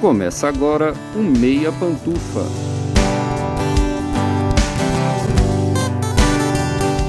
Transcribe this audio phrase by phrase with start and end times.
[0.00, 2.44] Começa agora o Meia Pantufa.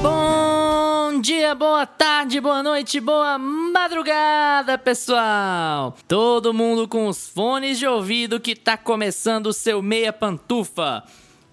[0.02, 5.96] Bom dia, boa tarde, boa noite, boa madrugada, pessoal!
[6.08, 11.04] Todo mundo com os fones de ouvido que tá começando o seu Meia Pantufa.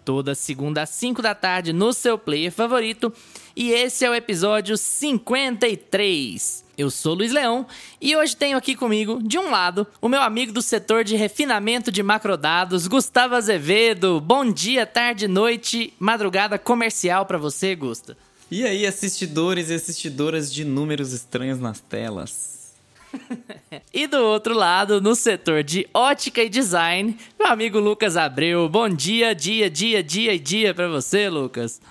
[0.03, 3.13] Toda segunda às 5 da tarde no seu player favorito.
[3.55, 6.66] E esse é o episódio 53.
[6.77, 7.65] Eu sou Luiz Leão
[7.99, 11.91] e hoje tenho aqui comigo, de um lado, o meu amigo do setor de refinamento
[11.91, 14.21] de macrodados, Gustavo Azevedo.
[14.21, 18.15] Bom dia, tarde, noite, madrugada comercial para você, Gusta.
[18.51, 22.75] E aí, assistidores e assistidoras de números estranhos nas telas?
[23.91, 28.69] e do outro lado, no setor de ótica e design, meu amigo Lucas Abreu.
[28.69, 31.81] Bom dia, dia, dia, dia e dia para você, Lucas.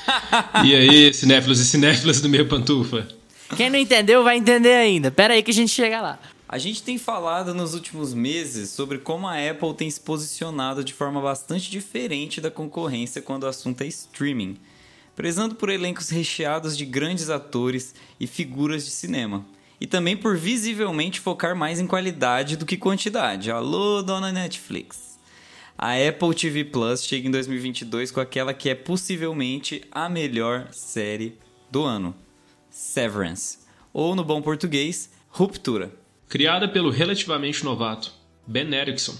[0.64, 3.17] e aí, cinéfilos e cinéfilas do meio pantufa?
[3.56, 5.10] Quem não entendeu vai entender ainda.
[5.10, 6.18] Pera aí que a gente chega lá.
[6.48, 10.94] A gente tem falado nos últimos meses sobre como a Apple tem se posicionado de
[10.94, 14.56] forma bastante diferente da concorrência quando o assunto é streaming,
[15.14, 19.44] prezando por elencos recheados de grandes atores e figuras de cinema.
[19.80, 23.50] E também por visivelmente focar mais em qualidade do que quantidade.
[23.50, 25.18] Alô, dona Netflix.
[25.76, 31.38] A Apple TV Plus chega em 2022 com aquela que é possivelmente a melhor série
[31.70, 32.14] do ano.
[32.70, 33.58] Severance,
[33.92, 35.92] ou no bom português, Ruptura.
[36.28, 38.12] Criada pelo relativamente novato
[38.46, 39.16] Ben Erickson,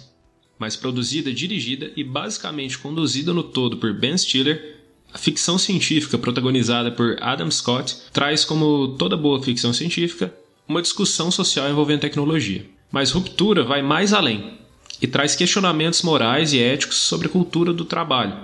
[0.58, 4.78] mas produzida, dirigida e basicamente conduzida no todo por Ben Stiller,
[5.12, 10.34] a ficção científica protagonizada por Adam Scott traz, como toda boa ficção científica,
[10.66, 12.66] uma discussão social envolvendo tecnologia.
[12.90, 14.58] Mas Ruptura vai mais além
[15.00, 18.36] e traz questionamentos morais e éticos sobre a cultura do trabalho,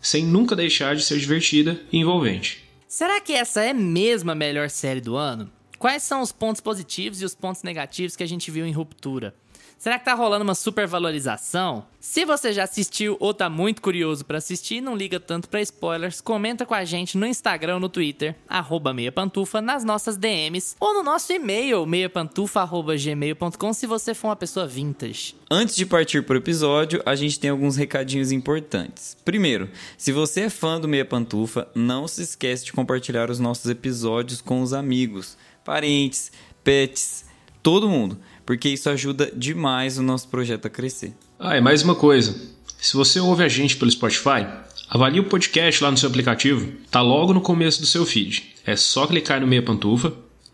[0.00, 2.65] sem nunca deixar de ser divertida e envolvente.
[2.88, 5.50] Será que essa é mesmo a melhor série do ano?
[5.76, 9.34] Quais são os pontos positivos e os pontos negativos que a gente viu em Ruptura?
[9.78, 11.84] Será que tá rolando uma supervalorização?
[12.00, 16.20] Se você já assistiu ou tá muito curioso para assistir, não liga tanto para spoilers,
[16.22, 21.02] comenta com a gente no Instagram no Twitter, arroba meiapantufa, nas nossas DMs, ou no
[21.02, 25.34] nosso e-mail, meiapantufa.gmail.com, se você for uma pessoa vintage.
[25.50, 29.14] Antes de partir pro episódio, a gente tem alguns recadinhos importantes.
[29.26, 33.70] Primeiro, se você é fã do Meia Pantufa, não se esquece de compartilhar os nossos
[33.70, 36.32] episódios com os amigos, parentes,
[36.64, 37.26] pets,
[37.62, 41.12] todo mundo porque isso ajuda demais o nosso projeto a crescer.
[41.38, 42.34] Ah, e mais uma coisa.
[42.80, 44.46] Se você ouve a gente pelo Spotify,
[44.88, 46.72] avalie o podcast lá no seu aplicativo.
[46.90, 48.54] Tá logo no começo do seu feed.
[48.64, 50.12] É só clicar no meia pantufa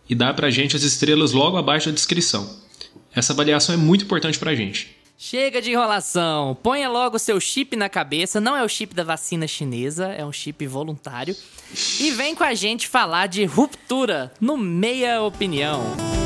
[0.08, 2.48] e dar pra gente as estrelas logo abaixo da descrição.
[3.14, 4.96] Essa avaliação é muito importante pra gente.
[5.18, 6.56] Chega de enrolação.
[6.62, 8.40] Ponha logo seu chip na cabeça.
[8.40, 11.36] Não é o chip da vacina chinesa, é um chip voluntário.
[12.00, 16.21] E vem com a gente falar de ruptura no Meia Opinião.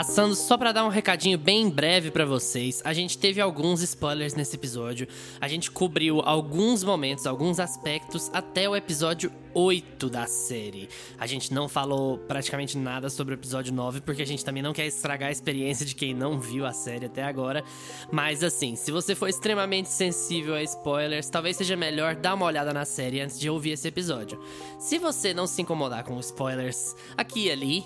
[0.00, 4.32] Passando só para dar um recadinho bem breve para vocês, a gente teve alguns spoilers
[4.32, 5.06] nesse episódio.
[5.38, 10.88] A gente cobriu alguns momentos, alguns aspectos até o episódio 8 da série.
[11.18, 14.72] A gente não falou praticamente nada sobre o episódio 9 porque a gente também não
[14.72, 17.62] quer estragar a experiência de quem não viu a série até agora.
[18.10, 22.72] Mas assim, se você for extremamente sensível a spoilers, talvez seja melhor dar uma olhada
[22.72, 24.42] na série antes de ouvir esse episódio.
[24.78, 27.84] Se você não se incomodar com spoilers aqui e ali,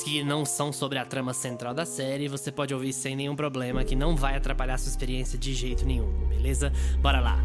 [0.00, 3.84] que não são sobre a trama central da série, você pode ouvir sem nenhum problema,
[3.84, 6.72] que não vai atrapalhar sua experiência de jeito nenhum, beleza?
[7.00, 7.38] Bora lá!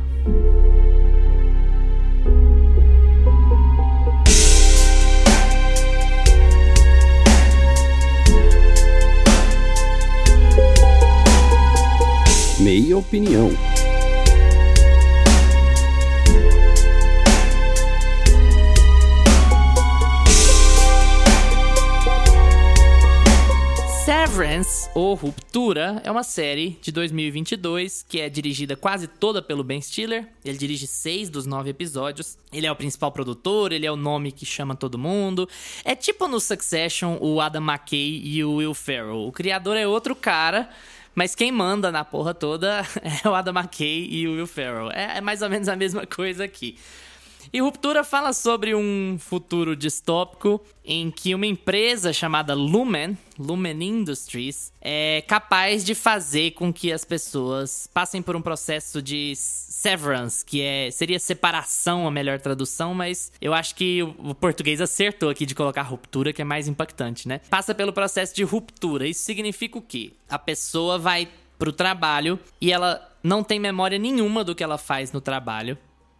[12.59, 13.51] Meia opinião.
[24.07, 29.81] Severance, ou Ruptura, é uma série de 2022 que é dirigida quase toda pelo Ben
[29.81, 30.29] Stiller.
[30.45, 32.37] Ele dirige seis dos nove episódios.
[32.53, 35.45] Ele é o principal produtor, ele é o nome que chama todo mundo.
[35.83, 39.27] É tipo no Succession o Adam McKay e o Will Ferrell.
[39.27, 40.69] O criador é outro cara.
[41.13, 44.89] Mas quem manda na porra toda é o Adam McKay e o Will Ferrell.
[44.89, 46.77] É, é mais ou menos a mesma coisa aqui.
[47.51, 54.71] E Ruptura fala sobre um futuro distópico em que uma empresa chamada Lumen, Lumen Industries,
[54.81, 60.61] é capaz de fazer com que as pessoas passem por um processo de severance, que
[60.61, 65.55] é seria separação a melhor tradução, mas eu acho que o português acertou aqui de
[65.55, 67.39] colocar ruptura, que é mais impactante, né?
[67.49, 69.07] Passa pelo processo de ruptura.
[69.07, 70.11] Isso significa o quê?
[70.29, 71.27] A pessoa vai
[71.57, 75.77] pro trabalho e ela não tem memória nenhuma do que ela faz no trabalho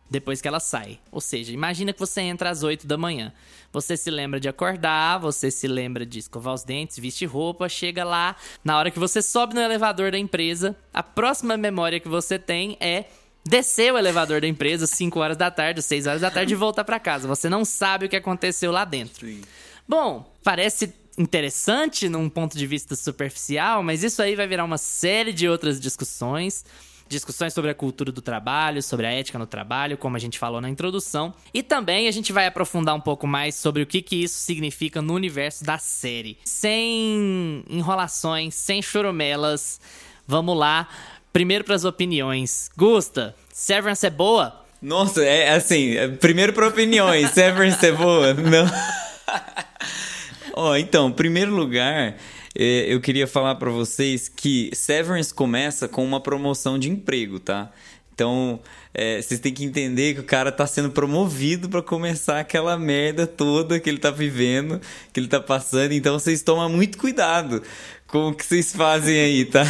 [0.09, 0.99] depois que ela sai.
[1.11, 3.33] Ou seja, imagina que você entra às 8 da manhã.
[3.71, 8.03] Você se lembra de acordar, você se lembra de escovar os dentes, vestir roupa, chega
[8.03, 12.39] lá, na hora que você sobe no elevador da empresa, a próxima memória que você
[12.39, 13.05] tem é
[13.43, 16.57] descer o elevador da empresa às 5 horas da tarde, 6 horas da tarde e
[16.57, 17.27] voltar para casa.
[17.27, 19.25] Você não sabe o que aconteceu lá dentro.
[19.25, 19.41] Sim.
[19.87, 25.33] Bom, parece interessante num ponto de vista superficial, mas isso aí vai virar uma série
[25.33, 26.63] de outras discussões.
[27.09, 30.59] Discussões sobre a cultura do trabalho, sobre a ética no trabalho, como a gente falou
[30.59, 31.33] na introdução.
[31.53, 35.01] E também a gente vai aprofundar um pouco mais sobre o que, que isso significa
[35.01, 36.37] no universo da série.
[36.45, 39.79] Sem enrolações, sem churumelas.
[40.27, 40.87] Vamos lá.
[41.31, 42.69] Primeiro para as opiniões.
[42.75, 44.65] Gusta, Severance é boa?
[44.81, 48.33] Nossa, é assim, é, primeiro para opiniões, Severance é boa?
[48.33, 48.65] Não.
[50.53, 52.15] Ó, oh, então, primeiro lugar, é,
[52.59, 57.71] eu queria falar para vocês que Severance começa com uma promoção de emprego, tá?
[58.17, 58.59] Então,
[58.95, 63.27] é, vocês têm que entender que o cara tá sendo promovido para começar aquela merda
[63.27, 64.81] toda que ele tá vivendo,
[65.13, 65.91] que ele tá passando.
[65.91, 67.61] Então, vocês tomam muito cuidado
[68.07, 69.63] com o que vocês fazem aí, tá?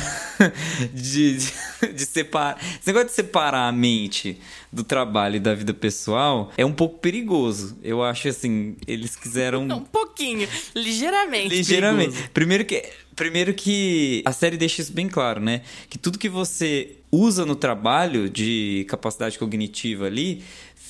[0.93, 1.37] De,
[1.81, 2.59] de, de, separar.
[2.59, 4.39] Esse negócio de separar a mente
[4.71, 7.77] do trabalho e da vida pessoal é um pouco perigoso.
[7.83, 9.67] Eu acho assim, eles quiseram.
[9.77, 11.49] Um pouquinho, ligeiramente.
[11.49, 12.09] Ligeiramente.
[12.09, 12.29] Perigoso.
[12.33, 12.83] Primeiro que.
[13.15, 15.61] Primeiro que a série deixa isso bem claro, né?
[15.89, 20.43] Que tudo que você usa no trabalho de capacidade cognitiva ali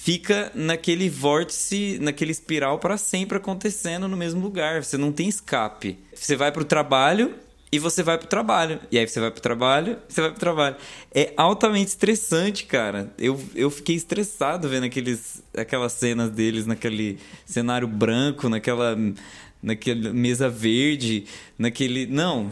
[0.08, 4.82] fica naquele vórtice, naquele espiral para sempre acontecendo no mesmo lugar.
[4.82, 5.98] Você não tem escape.
[6.16, 7.36] Você vai para o trabalho
[7.70, 8.80] e você vai pro trabalho.
[8.90, 10.78] E aí você vai pro trabalho, você vai pro trabalho.
[11.14, 13.14] É altamente estressante, cara.
[13.20, 18.98] Eu, eu fiquei estressado vendo aqueles, aquelas cenas deles naquele cenário branco, naquela,
[19.62, 21.26] naquela mesa verde,
[21.60, 22.06] naquele.
[22.06, 22.50] Não.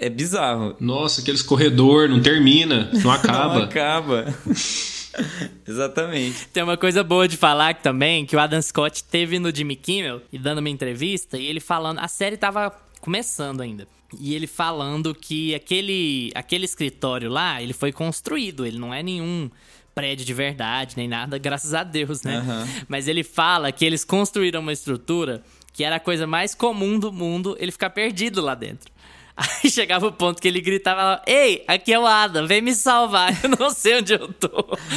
[0.00, 0.74] É bizarro.
[0.80, 3.54] Nossa, aqueles corredor não termina, não acaba.
[3.58, 4.34] não acaba.
[5.66, 6.48] Exatamente.
[6.48, 10.22] Tem uma coisa boa de falar também, que o Adam Scott teve no Jimmy Kimmel
[10.32, 12.70] e dando uma entrevista, e ele falando, a série tava
[13.00, 13.86] começando ainda.
[14.18, 19.50] E ele falando que aquele, aquele escritório lá, ele foi construído, ele não é nenhum
[19.94, 22.38] prédio de verdade, nem nada, graças a Deus, né?
[22.38, 22.84] Uhum.
[22.88, 27.12] Mas ele fala que eles construíram uma estrutura que era a coisa mais comum do
[27.12, 28.90] mundo ele ficar perdido lá dentro.
[29.38, 33.32] Aí chegava o ponto que ele gritava: Ei, aqui é o Adam, vem me salvar.
[33.44, 34.48] Eu não sei onde eu tô.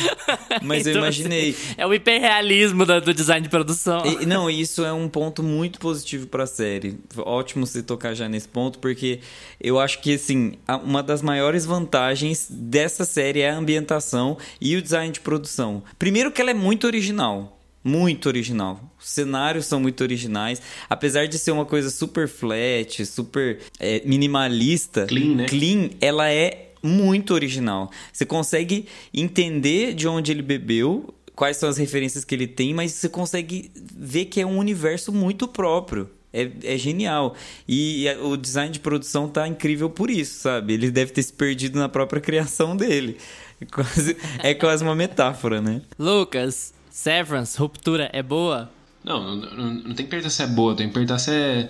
[0.63, 1.51] Mas então, eu imaginei.
[1.51, 4.03] Assim, é o hiperrealismo do, do design de produção.
[4.05, 6.97] E, não, isso é um ponto muito positivo pra série.
[7.17, 9.19] Ótimo você tocar já nesse ponto, porque
[9.59, 10.53] eu acho que, assim,
[10.83, 15.83] uma das maiores vantagens dessa série é a ambientação e o design de produção.
[15.99, 18.79] Primeiro, que ela é muito original muito original.
[18.99, 20.61] Os cenários são muito originais.
[20.89, 25.45] Apesar de ser uma coisa super flat, super é, minimalista, clean, né?
[25.45, 27.91] clean, ela é muito original.
[28.11, 32.91] Você consegue entender de onde ele bebeu, quais são as referências que ele tem, mas
[32.91, 36.09] você consegue ver que é um universo muito próprio.
[36.33, 37.35] É, é genial.
[37.67, 40.73] E, e o design de produção tá incrível por isso, sabe?
[40.73, 43.17] Ele deve ter se perdido na própria criação dele.
[43.59, 45.81] É quase, é quase uma metáfora, né?
[45.99, 48.69] Lucas, Severance, Ruptura, é boa?
[49.03, 51.69] Não, não, não, não tem que perguntar se é boa, tem que perguntar se é,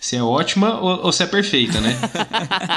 [0.00, 1.94] se é ótima ou, ou se é perfeita, né?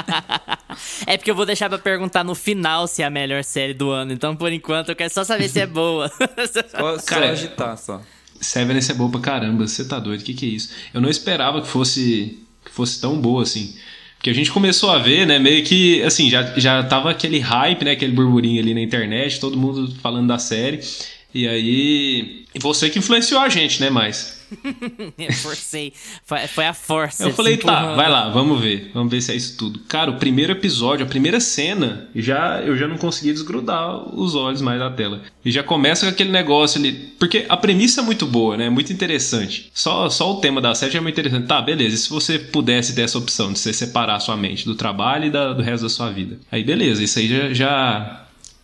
[1.06, 3.90] é porque eu vou deixar pra perguntar no final se é a melhor série do
[3.90, 4.12] ano.
[4.12, 6.08] Então, por enquanto, eu quero só saber se é boa.
[6.70, 8.00] só, só Cara, agitar, só.
[8.40, 10.70] Severance é boa pra caramba, você tá doido, o que, que é isso?
[10.94, 13.74] Eu não esperava que fosse, que fosse tão boa assim.
[14.16, 17.84] Porque a gente começou a ver, né, meio que, assim, já, já tava aquele hype,
[17.86, 20.80] né, aquele burburinho ali na internet, todo mundo falando da série.
[21.34, 22.44] E aí.
[22.58, 24.40] Você que influenciou a gente, né, mais?
[25.18, 25.92] eu forcei.
[26.24, 27.24] Foi, foi a força.
[27.24, 28.90] Eu falei, tá, vai lá, vamos ver.
[28.92, 29.80] Vamos ver se é isso tudo.
[29.88, 34.60] Cara, o primeiro episódio, a primeira cena, já eu já não consegui desgrudar os olhos
[34.60, 35.22] mais da tela.
[35.44, 36.92] E já começa com aquele negócio ali.
[37.18, 38.68] Porque a premissa é muito boa, né?
[38.68, 39.70] Muito interessante.
[39.72, 41.46] Só, só o tema da série é muito interessante.
[41.46, 41.94] Tá, beleza.
[41.94, 45.30] E se você pudesse ter essa opção de você separar sua mente do trabalho e
[45.30, 46.38] da, do resto da sua vida?
[46.50, 47.02] Aí, beleza.
[47.02, 48.19] Isso aí já, já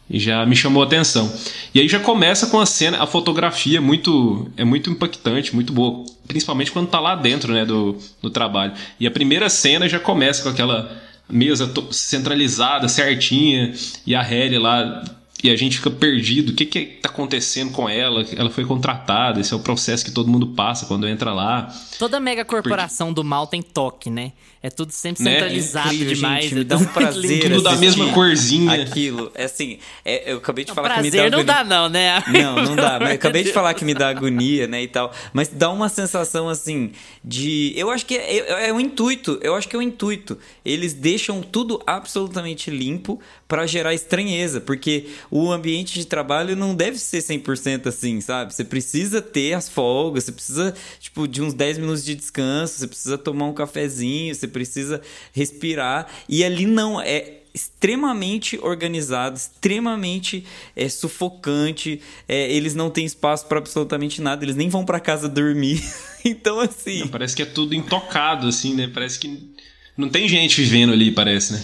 [0.09, 1.33] e já me chamou a atenção.
[1.75, 6.05] E aí já começa com a cena, a fotografia muito é muito impactante, muito boa,
[6.27, 8.73] principalmente quando tá lá dentro, né, do, do trabalho.
[8.99, 10.91] E a primeira cena já começa com aquela
[11.29, 13.75] mesa centralizada, certinha,
[14.07, 15.03] e a Harry lá
[15.47, 16.51] e a gente fica perdido.
[16.51, 18.27] O que que tá acontecendo com ela?
[18.37, 21.73] Ela foi contratada, esse é o processo que todo mundo passa quando entra lá.
[21.99, 23.23] Toda mega corporação Porque...
[23.23, 24.33] do mal tem toque, né?
[24.63, 25.33] É tudo sempre né?
[25.33, 26.45] centralizado é demais.
[26.45, 27.43] Gente, me dá um prazer.
[27.43, 28.83] tudo da mesma corzinha.
[28.83, 29.31] Aquilo.
[29.35, 31.31] É assim, é, eu acabei de falar prazer que me dá.
[31.31, 32.25] Prazer não dá, não, né?
[32.27, 32.99] Não, não dá.
[32.99, 34.83] Mas eu acabei de falar que me dá agonia, né?
[34.83, 35.13] E tal.
[35.33, 36.91] Mas dá uma sensação assim
[37.25, 37.73] de.
[37.77, 39.39] Eu acho que é, é, é um intuito.
[39.41, 40.37] Eu acho que é um intuito.
[40.65, 44.61] Eles deixam tudo absolutamente limpo para gerar estranheza.
[44.61, 48.55] Porque o ambiente de trabalho não deve ser 100% assim, sabe?
[48.55, 52.87] Você precisa ter as folgas, você precisa, tipo, de uns 10 minutos de descanso, você
[52.87, 55.01] precisa tomar um cafezinho, você precisa
[55.33, 56.07] respirar.
[56.29, 60.45] E ali não, é extremamente organizado, extremamente
[60.77, 62.03] é, sufocante.
[62.29, 65.83] É, eles não têm espaço para absolutamente nada, eles nem vão para casa dormir.
[66.23, 67.01] então, assim.
[67.01, 68.91] Não, parece que é tudo intocado, assim, né?
[68.93, 69.51] Parece que
[69.97, 71.63] não tem gente vivendo ali, parece, né?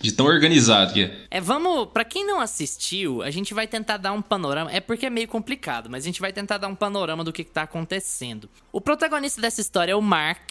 [0.00, 1.16] De tão organizado que é.
[1.30, 1.88] É, vamos.
[1.92, 4.70] Pra quem não assistiu, a gente vai tentar dar um panorama.
[4.70, 7.44] É porque é meio complicado, mas a gente vai tentar dar um panorama do que,
[7.44, 8.48] que tá acontecendo.
[8.72, 10.50] O protagonista dessa história é o Mark.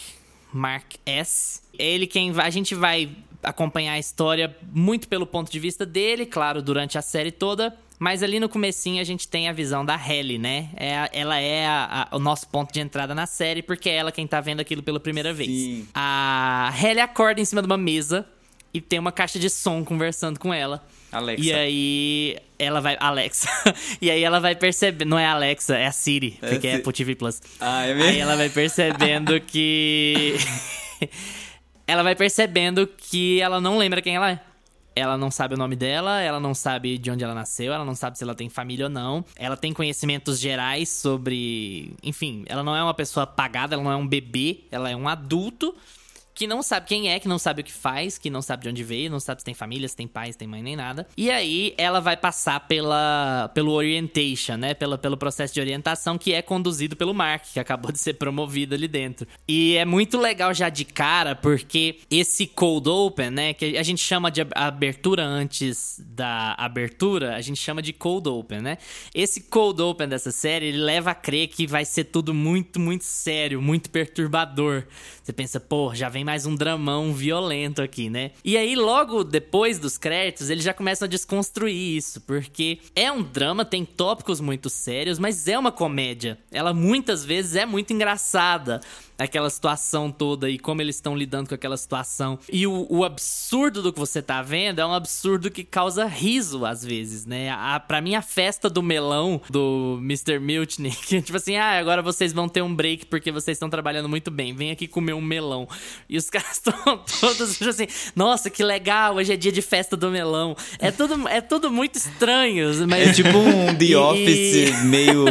[0.52, 1.60] Mark S.
[1.78, 3.10] É ele quem vai, a gente vai
[3.42, 7.76] acompanhar a história muito pelo ponto de vista dele, claro, durante a série toda.
[7.98, 10.70] Mas ali no comecinho a gente tem a visão da Helly, né?
[10.76, 14.12] É, ela é a, a, o nosso ponto de entrada na série, porque é ela
[14.12, 15.36] quem tá vendo aquilo pela primeira Sim.
[15.36, 15.88] vez.
[15.94, 18.26] A Helly acorda em cima de uma mesa
[18.76, 20.86] e tem uma caixa de som conversando com ela.
[21.10, 21.42] Alexa.
[21.42, 22.94] E aí ela vai.
[23.00, 23.48] Alexa.
[24.02, 25.06] e aí ela vai perceber.
[25.06, 26.82] Não é a Alexa, é a Siri, É porque é Siri.
[26.82, 27.40] Apple TV Plus.
[27.58, 28.10] Ah, é mesmo?
[28.10, 30.34] Aí ela vai percebendo que.
[31.88, 34.40] ela vai percebendo que ela não lembra quem ela é.
[34.94, 37.94] Ela não sabe o nome dela, ela não sabe de onde ela nasceu, ela não
[37.94, 39.24] sabe se ela tem família ou não.
[39.36, 41.94] Ela tem conhecimentos gerais sobre.
[42.02, 45.08] Enfim, ela não é uma pessoa apagada, ela não é um bebê, ela é um
[45.08, 45.74] adulto
[46.36, 48.68] que não sabe quem é, que não sabe o que faz, que não sabe de
[48.68, 51.06] onde veio, não sabe se tem família, se tem pai, se tem mãe, nem nada.
[51.16, 54.74] E aí ela vai passar pela pelo orientation, né?
[54.74, 58.74] Pela, pelo processo de orientação que é conduzido pelo Mark, que acabou de ser promovido
[58.74, 59.26] ali dentro.
[59.48, 63.54] E é muito legal já de cara, porque esse cold open, né?
[63.54, 68.28] Que a gente chama de ab- abertura antes da abertura, a gente chama de cold
[68.28, 68.76] open, né?
[69.14, 73.04] Esse cold open dessa série, ele leva a crer que vai ser tudo muito, muito
[73.04, 74.84] sério, muito perturbador.
[75.22, 78.32] Você pensa, pô, já vem mais um dramão violento aqui, né?
[78.44, 83.22] E aí, logo depois dos créditos, eles já começam a desconstruir isso, porque é um
[83.22, 86.36] drama, tem tópicos muito sérios, mas é uma comédia.
[86.50, 88.80] Ela muitas vezes é muito engraçada.
[89.18, 92.38] Aquela situação toda e como eles estão lidando com aquela situação.
[92.52, 96.66] E o, o absurdo do que você tá vendo é um absurdo que causa riso
[96.66, 97.48] às vezes, né?
[97.50, 100.38] A, pra mim, a festa do melão do Mr.
[100.38, 104.08] Mutiny, que tipo assim, ah, agora vocês vão ter um break porque vocês estão trabalhando
[104.08, 105.66] muito bem, vem aqui comer um melão.
[106.08, 106.74] E os caras estão
[107.20, 110.54] todos tipo assim, nossa, que legal, hoje é dia de festa do melão.
[110.78, 115.24] É tudo, é tudo muito estranho, mas É tipo um The E- Office meio.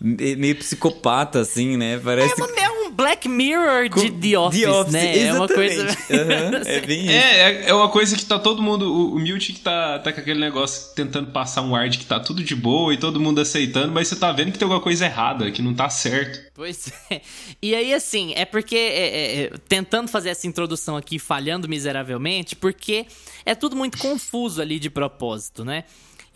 [0.00, 1.98] Me- meio psicopata, assim, né?
[2.02, 2.34] Parece.
[2.40, 5.18] É, é um Black Mirror de com- The Office, né?
[5.18, 5.84] É uma coisa.
[5.84, 6.12] exatamente.
[6.12, 7.10] Aham, é bem isso.
[7.10, 8.90] É, é, é uma coisa que tá todo mundo.
[8.90, 12.06] O, o Milt que tá, tá com aquele negócio tentando passar um ar de que
[12.06, 14.80] tá tudo de boa e todo mundo aceitando, mas você tá vendo que tem alguma
[14.82, 16.40] coisa errada, que não tá certo.
[16.54, 17.20] Pois é.
[17.60, 18.76] E aí, assim, é porque.
[18.76, 23.06] é, é, é, tentando fazer essa introdução aqui, falhando miseravelmente, porque
[23.44, 25.84] é tudo muito confuso ali de propósito, né?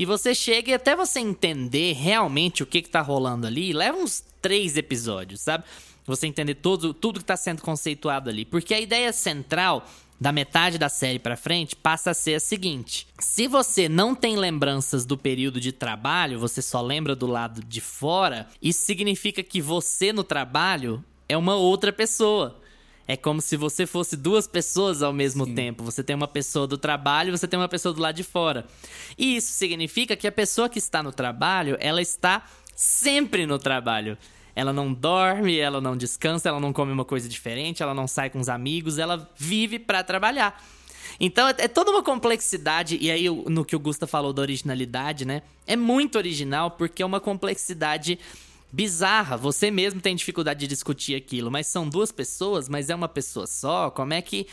[0.01, 3.99] E você chega e até você entender realmente o que, que tá rolando ali, leva
[3.99, 5.65] uns três episódios, sabe?
[6.07, 8.47] Você entender todo, tudo que tá sendo conceituado ali.
[8.47, 9.87] Porque a ideia central
[10.19, 14.39] da metade da série pra frente passa a ser a seguinte: se você não tem
[14.39, 19.61] lembranças do período de trabalho, você só lembra do lado de fora, isso significa que
[19.61, 22.59] você no trabalho é uma outra pessoa.
[23.07, 25.83] É como se você fosse duas pessoas ao mesmo tempo.
[25.83, 28.67] Você tem uma pessoa do trabalho e você tem uma pessoa do lado de fora.
[29.19, 32.45] E isso significa que a pessoa que está no trabalho, ela está
[32.77, 34.17] sempre no trabalho.
[34.55, 38.31] Ela não dorme, ela não descansa, ela não come uma coisa diferente, ela não sai
[38.31, 40.63] com os amigos, ela vive para trabalhar.
[41.19, 45.25] Então é, é toda uma complexidade, e aí no que o Gusta falou da originalidade,
[45.25, 45.43] né?
[45.67, 48.19] É muito original porque é uma complexidade
[48.73, 49.37] bizarra.
[49.37, 53.47] Você mesmo tem dificuldade de discutir aquilo, mas são duas pessoas, mas é uma pessoa
[53.47, 53.91] só.
[53.91, 54.47] Como é que.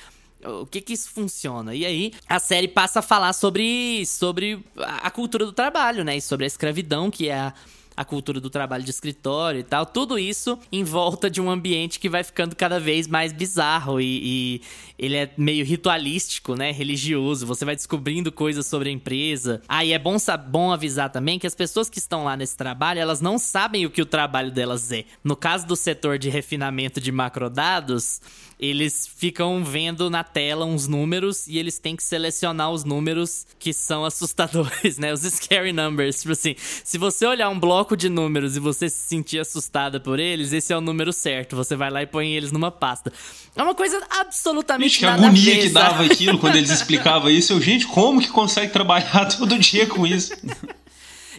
[0.43, 1.73] O que que isso funciona?
[1.73, 6.15] E aí, a série passa a falar sobre, sobre a cultura do trabalho, né?
[6.15, 7.53] E sobre a escravidão, que é a,
[7.97, 9.83] a cultura do trabalho de escritório e tal.
[9.83, 14.21] Tudo isso em volta de um ambiente que vai ficando cada vez mais bizarro e,
[14.23, 14.61] e
[14.99, 16.71] ele é meio ritualístico, né?
[16.71, 17.47] Religioso.
[17.47, 19.63] Você vai descobrindo coisas sobre a empresa.
[19.67, 20.15] Ah, e é bom,
[20.47, 23.89] bom avisar também que as pessoas que estão lá nesse trabalho, elas não sabem o
[23.89, 25.05] que o trabalho delas é.
[25.23, 28.21] No caso do setor de refinamento de macrodados,
[28.59, 33.71] eles ficam vendo na tela uns números e eles têm que selecionar os números que
[33.71, 35.13] são assustadores, né?
[35.13, 36.21] Os scary numbers.
[36.21, 40.19] Tipo assim, se você olhar um bloco de números e você se sentir assustada por
[40.19, 41.55] eles, esse é o número certo.
[41.55, 43.13] Você vai lá e põe eles numa pasta.
[43.55, 47.53] É uma coisa absolutamente Gente, que agonia que dava aquilo quando eles explicavam isso.
[47.53, 50.33] Eu, gente, como que consegue trabalhar todo dia com isso?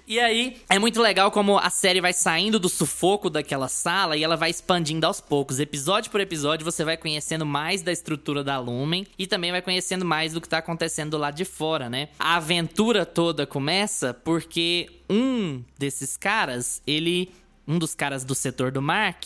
[0.09, 4.25] E aí, é muito legal como a série vai saindo do sufoco daquela sala e
[4.25, 5.61] ela vai expandindo aos poucos.
[5.61, 10.07] Episódio por episódio, você vai conhecendo mais da estrutura da Lumen e também vai conhecendo
[10.07, 12.09] mais do que tá acontecendo do lado de fora, né?
[12.19, 17.31] A aventura toda começa porque um desses caras, ele.
[17.67, 19.25] Um dos caras do setor do Mark,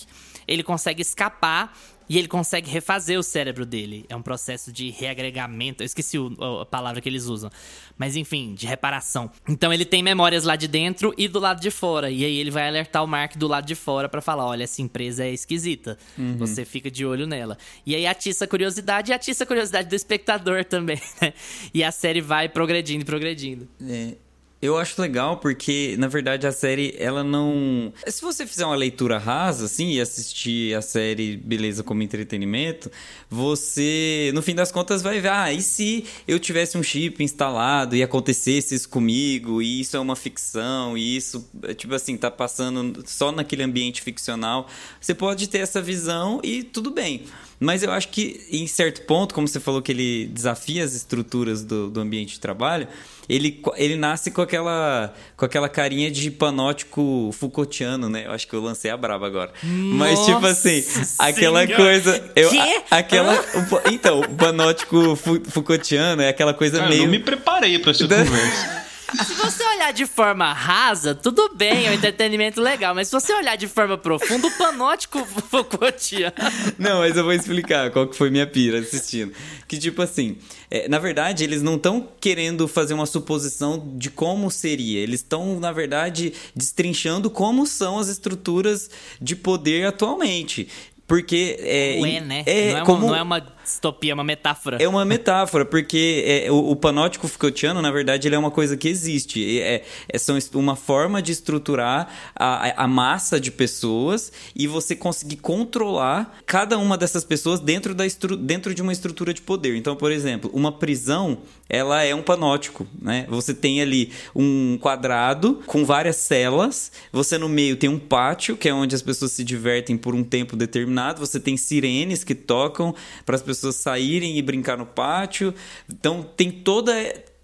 [0.48, 1.78] ele consegue escapar
[2.08, 4.04] e ele consegue refazer o cérebro dele.
[4.08, 5.82] É um processo de reagregamento.
[5.82, 7.50] Eu esqueci o, a palavra que eles usam.
[7.96, 9.30] Mas enfim, de reparação.
[9.48, 12.10] Então ele tem memórias lá de dentro e do lado de fora.
[12.10, 14.82] E aí ele vai alertar o Mark do lado de fora para falar: olha, essa
[14.82, 15.98] empresa é esquisita.
[16.18, 16.36] Uhum.
[16.38, 17.56] Você fica de olho nela.
[17.84, 21.32] E aí atiça a curiosidade e atiça a curiosidade do espectador também, né?
[21.72, 23.68] E a série vai progredindo e progredindo.
[23.88, 24.14] É,
[24.62, 27.92] eu acho legal porque, na verdade, a série, ela não.
[28.06, 32.88] Se você fizer uma leitura rasa, assim, e assistir a série, beleza, como entretenimento,
[33.28, 37.96] você, no fim das contas, vai ver, ah, e se eu tivesse um chip instalado
[37.96, 41.44] e acontecesse isso comigo, e isso é uma ficção, e isso,
[41.76, 44.68] tipo assim, tá passando só naquele ambiente ficcional.
[45.00, 47.24] Você pode ter essa visão e tudo bem.
[47.62, 51.62] Mas eu acho que, em certo ponto, como você falou que ele desafia as estruturas
[51.62, 52.88] do, do ambiente de trabalho,
[53.28, 58.26] ele, ele nasce com aquela, com aquela carinha de panótico Foucaultiano, né?
[58.26, 59.52] Eu acho que eu lancei a braba agora.
[59.62, 60.84] Nossa Mas, tipo assim,
[61.20, 61.84] aquela senhora.
[61.84, 62.32] coisa.
[62.34, 62.50] Eu,
[62.90, 63.34] a, aquela.
[63.34, 67.02] O, então, o panótico Foucaultiano é aquela coisa Cara, meio.
[67.02, 68.82] Eu não me preparei para essa conversa.
[69.26, 72.94] Se você olhar de forma rasa, tudo bem, é um entretenimento legal.
[72.94, 76.34] Mas se você olhar de forma profunda, o panótico Foucaultiano.
[76.78, 79.32] Não, mas eu vou explicar qual que foi minha pira assistindo.
[79.68, 80.38] Que tipo assim,
[80.70, 85.00] é, na verdade, eles não estão querendo fazer uma suposição de como seria.
[85.00, 88.90] Eles estão, na verdade, destrinchando como são as estruturas
[89.20, 90.68] de poder atualmente.
[91.06, 91.98] Porque é.
[92.00, 92.42] Ué, né?
[92.46, 93.06] É, não, é como...
[93.08, 94.78] não é uma distopia, é uma metáfora.
[94.80, 98.76] É uma metáfora, porque é, o, o, panótico Foucaultiano, na verdade, ele é uma coisa
[98.76, 99.60] que existe.
[99.60, 105.36] É, é são uma forma de estruturar a, a massa de pessoas e você conseguir
[105.36, 109.76] controlar cada uma dessas pessoas dentro, da estru, dentro de uma estrutura de poder.
[109.76, 111.38] Então, por exemplo, uma prisão,
[111.68, 113.26] ela é um panótico, né?
[113.28, 118.68] Você tem ali um quadrado com várias celas, você no meio tem um pátio, que
[118.68, 122.94] é onde as pessoas se divertem por um tempo determinado você tem sirenes que tocam
[123.24, 125.54] para as pessoas saírem e brincar no pátio.
[125.88, 126.92] Então tem toda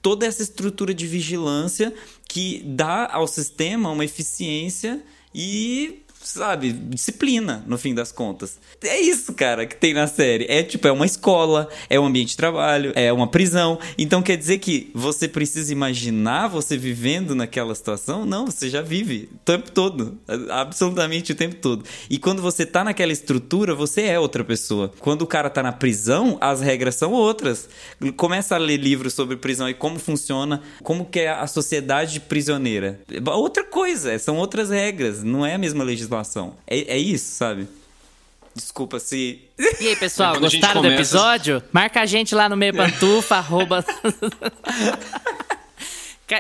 [0.00, 1.92] toda essa estrutura de vigilância
[2.28, 5.02] que dá ao sistema uma eficiência
[5.34, 8.58] e sabe, disciplina, no fim das contas.
[8.82, 10.44] É isso, cara, que tem na série.
[10.48, 13.78] É tipo, é uma escola, é um ambiente de trabalho, é uma prisão.
[13.96, 18.26] Então quer dizer que você precisa imaginar você vivendo naquela situação?
[18.26, 20.18] Não, você já vive o tempo todo.
[20.50, 21.84] Absolutamente o tempo todo.
[22.10, 24.92] E quando você tá naquela estrutura, você é outra pessoa.
[25.00, 27.68] Quando o cara tá na prisão, as regras são outras.
[28.16, 33.00] Começa a ler livros sobre prisão e como funciona, como que é a sociedade prisioneira.
[33.26, 36.54] Outra coisa, são outras regras, não é a mesma legislação situação.
[36.66, 37.68] É, é isso, sabe?
[38.54, 39.40] Desculpa se.
[39.80, 40.88] E aí, pessoal, gostaram começa...
[40.88, 41.62] do episódio?
[41.72, 43.84] Marca a gente lá no meio pantufa, arroba.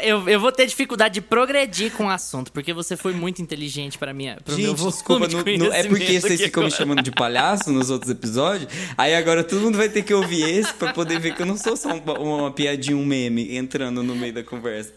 [0.02, 3.96] Eu, eu vou ter dificuldade de progredir com o assunto, porque você foi muito inteligente
[3.96, 4.26] para mim.
[4.46, 8.70] Gente, desculpa, no, no, é porque vocês ficam me chamando de palhaço nos outros episódios.
[8.98, 11.56] Aí agora todo mundo vai ter que ouvir esse para poder ver que eu não
[11.56, 14.92] sou só uma, uma piadinha, um meme entrando no meio da conversa.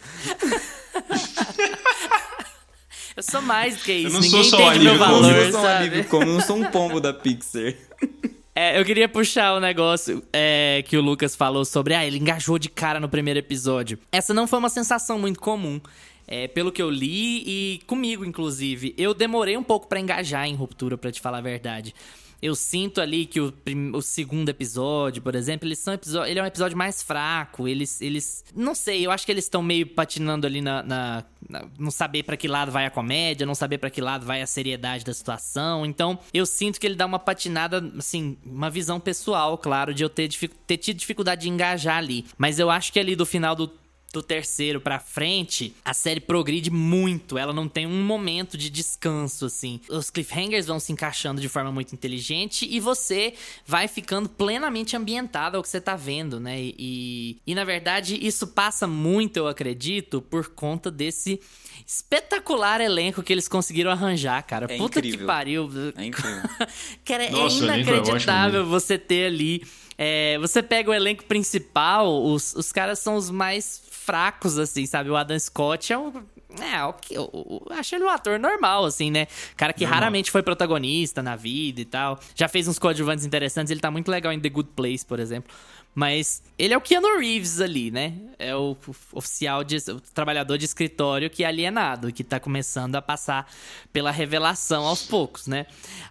[3.22, 4.08] Eu sou mais do que isso.
[4.08, 6.42] Eu não Ninguém sou só entende meu valor, eu não sou um como, eu não
[6.42, 7.74] sou um pombo da Pixar.
[8.54, 11.94] É, eu queria puxar o negócio é, que o Lucas falou sobre.
[11.94, 13.98] Ah, ele engajou de cara no primeiro episódio.
[14.12, 15.80] Essa não foi uma sensação muito comum.
[16.28, 18.94] É, pelo que eu li e comigo, inclusive.
[18.98, 21.96] Eu demorei um pouco para engajar em ruptura, para te falar a verdade.
[22.42, 23.54] Eu sinto ali que o,
[23.94, 25.94] o segundo episódio, por exemplo, eles são
[26.26, 27.68] ele é um episódio mais fraco.
[27.68, 31.68] Eles, eles, não sei, eu acho que eles estão meio patinando ali na, na, na
[31.78, 34.48] não saber para que lado vai a comédia, não saber para que lado vai a
[34.48, 35.86] seriedade da situação.
[35.86, 40.10] Então, eu sinto que ele dá uma patinada, assim, uma visão pessoal, claro, de eu
[40.10, 40.30] ter,
[40.66, 42.26] ter tido dificuldade de engajar ali.
[42.38, 43.72] Mas eu acho que ali do final do
[44.12, 47.38] do terceiro pra frente, a série progride muito.
[47.38, 49.80] Ela não tem um momento de descanso, assim.
[49.90, 53.34] Os cliffhangers vão se encaixando de forma muito inteligente e você
[53.66, 56.60] vai ficando plenamente ambientado ao que você tá vendo, né?
[56.60, 61.40] E, e na verdade, isso passa muito, eu acredito, por conta desse
[61.88, 64.66] espetacular elenco que eles conseguiram arranjar, cara.
[64.70, 65.20] É Puta incrível.
[65.20, 65.70] que pariu.
[65.96, 66.42] É incrível.
[67.04, 69.64] cara, é Nossa, é inacreditável você ter ali.
[70.04, 75.12] É, você pega o elenco principal, os, os caras são os mais fracos, assim, sabe?
[75.12, 76.12] O Adam Scott é um,
[76.60, 79.28] É, o que- eu, eu acho ele um ator normal, assim, né?
[79.56, 82.20] Cara que raramente foi protagonista na vida e tal.
[82.34, 85.54] Já fez uns coadjuvantes interessantes, ele tá muito legal em The Good Place, por exemplo.
[85.94, 88.14] Mas ele é o Keanu Reeves ali, né?
[88.40, 88.78] É o
[89.12, 93.52] oficial, de, o trabalhador de escritório que é alienado, que tá começando a passar
[93.92, 95.66] pela revelação aos poucos, né?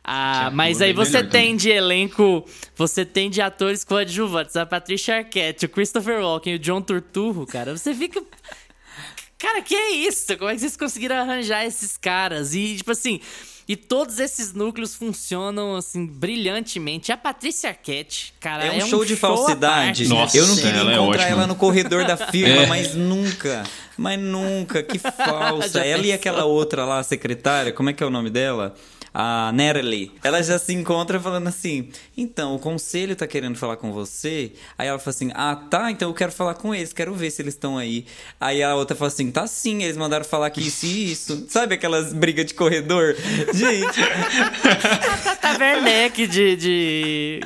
[0.04, 2.44] Ah, mas aí você tem de elenco,
[2.76, 7.46] você tem de atores coadjuvantes, a Patricia Arquette, o Christopher Walken e o John Turturro,
[7.46, 7.76] cara.
[7.76, 8.22] Você fica.
[9.38, 10.36] Cara, que é isso?
[10.36, 12.54] Como é que vocês conseguiram arranjar esses caras?
[12.54, 13.22] E, tipo assim,
[13.68, 17.12] e todos esses núcleos funcionam, assim, brilhantemente.
[17.12, 20.08] A Patrícia Arquette, cara, É um show de à falsidade.
[20.08, 21.36] Nossa, eu não queria ela é encontrar ótima.
[21.38, 22.66] ela no corredor da firma, É.
[22.66, 23.62] mas nunca.
[23.96, 25.68] Mas nunca, que falsa.
[25.80, 26.14] Já ela e pensou?
[26.14, 28.74] aquela outra lá, a secretária, como é que é o nome dela?
[29.12, 30.12] A Natalie.
[30.22, 34.52] Ela já se encontra falando assim: então, o conselho tá querendo falar com você.
[34.78, 37.42] Aí ela fala assim: ah, tá, então eu quero falar com eles, quero ver se
[37.42, 38.06] eles estão aí.
[38.40, 41.46] Aí a outra fala assim: tá sim, eles mandaram falar que isso e isso.
[41.48, 43.16] Sabe aquelas brigas de corredor?
[43.52, 44.00] Gente,
[45.24, 47.40] Tata Werneck de, de...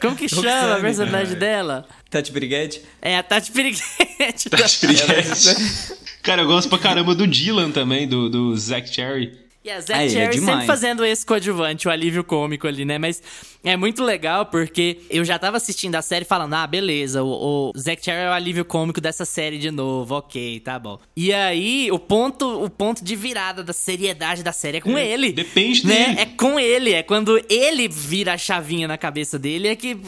[0.00, 0.82] Como que chama a Roxane.
[0.82, 1.86] personagem dela?
[2.08, 2.82] Tati Briguete.
[3.02, 4.48] É a Tati Piriguete.
[4.50, 5.06] Tá experiente.
[6.22, 9.38] Cara, eu gosto pra caramba do Dylan também, do, do Zack Cherry.
[9.62, 12.96] E a Ah, ele é Cherry sempre fazendo esse coadjuvante, o alívio cômico ali, né?
[12.96, 13.22] Mas
[13.62, 17.78] é muito legal porque eu já tava assistindo a série falando, ah, beleza, o, o
[17.78, 20.98] Zack Cherry é o alívio cômico dessa série de novo, ok, tá bom.
[21.14, 25.30] E aí, o ponto, o ponto de virada da seriedade da série é com ele.
[25.32, 26.06] depende né?
[26.06, 26.20] dele.
[26.20, 29.98] É com ele, é quando ele vira a chavinha na cabeça dele, é que...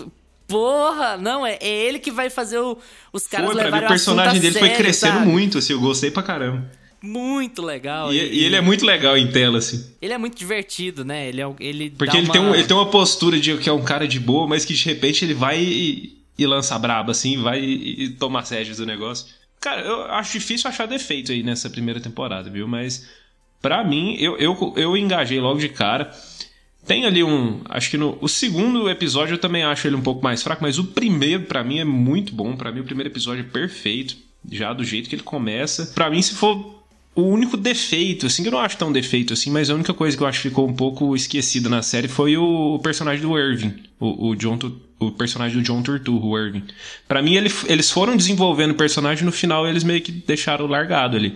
[0.48, 2.76] Porra, não, é, é ele que vai fazer o-
[3.12, 5.26] os caras Foi, pra mim, levarem o personagem dele foi sério, crescendo sabe?
[5.30, 6.70] muito, assim, eu gostei pra caramba.
[7.02, 8.12] Muito legal.
[8.12, 9.84] E, e ele é muito legal em tela, assim.
[10.00, 11.28] Ele é muito divertido, né?
[11.28, 12.32] Ele é ele Porque ele, uma...
[12.32, 14.72] tem um, ele tem uma postura de que é um cara de boa, mas que
[14.72, 18.42] de repente ele vai e, e lança braba, assim, vai e, e toma
[18.76, 19.26] do negócio.
[19.60, 22.66] Cara, eu acho difícil achar defeito aí nessa primeira temporada, viu?
[22.66, 23.08] Mas,
[23.60, 26.10] pra mim, eu, eu, eu engajei logo de cara.
[26.84, 27.60] Tem ali um.
[27.68, 30.78] Acho que no o segundo episódio eu também acho ele um pouco mais fraco, mas
[30.78, 32.56] o primeiro, pra mim, é muito bom.
[32.56, 34.16] Pra mim, o primeiro episódio é perfeito,
[34.50, 35.86] já do jeito que ele começa.
[35.94, 36.82] Pra mim, se for
[37.14, 40.16] o único defeito, assim, que eu não acho tão defeito assim, mas a única coisa
[40.16, 43.75] que eu acho que ficou um pouco esquecida na série foi o, personagem do Irving,
[44.01, 44.59] o, o John
[44.98, 46.62] o personagem do John Turturro, o Irving.
[47.09, 51.16] Pra mim, ele- eles foram desenvolvendo o personagem no final eles meio que deixaram largado
[51.16, 51.35] ali.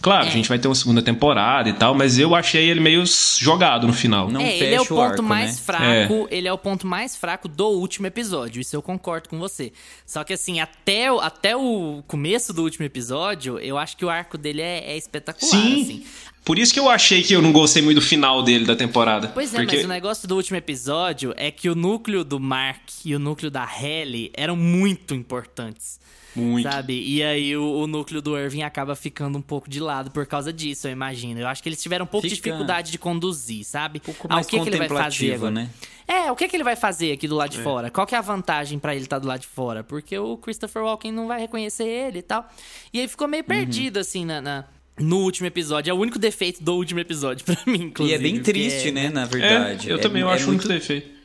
[0.00, 0.28] Claro, É.
[0.28, 3.02] a gente vai ter uma segunda temporada e tal, mas eu achei ele meio
[3.38, 4.30] jogado no final.
[4.30, 5.62] Não é, ele é o fecha o ponto arco, mais né?
[5.64, 9.72] fraco, ele é o ponto mais fraco do último episódio, isso eu concordo com você.
[10.04, 14.10] Só que assim, até, o- até o começo do último episódio, eu acho que o
[14.10, 15.82] arco dele é, é espetacular, Sim.
[15.82, 16.04] assim.
[16.46, 19.28] Por isso que eu achei que eu não gostei muito do final dele da temporada.
[19.34, 19.76] Pois é, porque...
[19.76, 23.50] mas o negócio do último episódio é que o núcleo do Mark e o núcleo
[23.50, 25.98] da Halle eram muito importantes.
[26.36, 26.70] Muito.
[26.70, 27.02] Sabe?
[27.02, 30.52] E aí o, o núcleo do Irving acaba ficando um pouco de lado por causa
[30.52, 31.40] disso, eu imagino.
[31.40, 33.98] Eu acho que eles tiveram um pouco de Fica dificuldade de conduzir, sabe?
[33.98, 35.50] Um pouco Ah, mais o que, que ele vai fazer agora?
[35.50, 35.70] né?
[36.06, 37.90] É, o que, que ele vai fazer aqui do lado de fora?
[37.90, 39.82] Qual que é a vantagem pra ele estar do lado de fora?
[39.82, 42.46] Porque o Christopher Walken não vai reconhecer ele e tal.
[42.92, 43.48] E aí ficou meio Uhum.
[43.48, 44.64] perdido, assim, na, na-
[44.98, 45.90] no último episódio.
[45.90, 48.14] É o único defeito do último episódio pra mim, E inclusive.
[48.14, 49.90] é bem triste, é- né, na É, verdade.
[49.90, 51.16] eu É- também eu é acho muito muito defeito.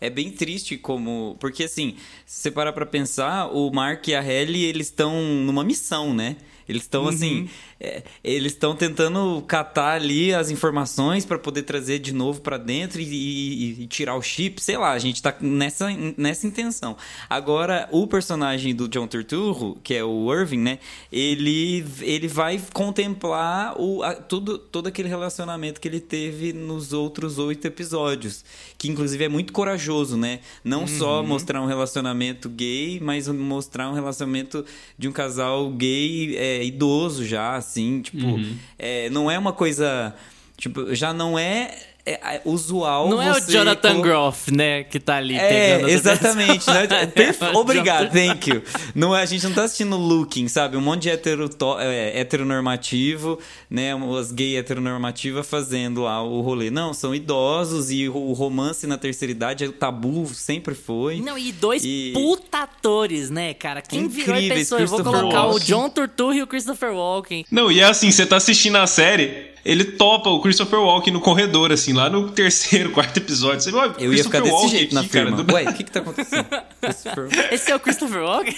[0.00, 1.36] É bem triste como.
[1.40, 5.64] Porque assim, se você parar pra pensar, o Mark e a Ellie, eles estão numa
[5.64, 6.36] missão, né?
[6.68, 7.08] Eles estão Uhum.
[7.08, 7.48] assim.
[7.80, 13.00] é, eles estão tentando catar ali as informações pra poder trazer de novo pra dentro
[13.00, 14.60] e, e- e tirar o chip.
[14.62, 16.96] Sei lá, a gente tá nessa, nessa intenção.
[17.28, 20.78] Agora, o personagem do John Turturro, que é o Irving, né?
[21.12, 27.38] Ele, ele vai contemplar o, a- tudo, todo aquele relacionamento que ele teve nos outros
[27.38, 28.44] oito episódios.
[28.78, 30.40] Que inclusive é muito corajoso, né?
[30.64, 34.64] Não só mostrar um relacionamento gay, mas mostrar um relacionamento
[34.98, 38.02] de um casal gay é, idoso já, assim.
[38.02, 38.38] Tipo,
[38.78, 40.14] é, não é uma coisa.
[40.56, 43.08] Tipo, já não é, é, é usual.
[43.10, 46.66] Não é o Jonathan colo- Groff, né, que tá ali é, exatamente.
[46.70, 46.86] né?
[47.16, 48.62] É o Obrigado, thank you.
[48.94, 50.76] Não, é- a gente não tá assistindo Looking, sabe?
[50.76, 53.38] Um monte de hetero, é, heteronormativo,
[53.70, 53.92] né?
[54.18, 56.70] As gay heteronormativas fazendo lá o rolê.
[56.70, 61.20] Não, são idosos e o romance na terceira idade é o tabu, sempre foi.
[61.20, 63.82] Não, e dois E- puta atores, né, cara?
[63.82, 65.66] Quem virou e Incríveis, pensou, eu vou colocar o Walken.
[65.66, 67.44] John Turturro e o Christopher Walken.
[67.50, 71.20] Não, e é assim, você tá assistindo a série, ele topa o Christopher Walken no
[71.20, 73.60] corredor, assim, lá no terceiro, quarto episódio.
[73.60, 75.42] Você, "Ó, Eu ia ficar desse Walken jeito na aqui, cara, firma.
[75.42, 76.46] do- Ué, o que que tá acontecendo?
[76.80, 78.54] Christopher, Esse é o Christopher Walken?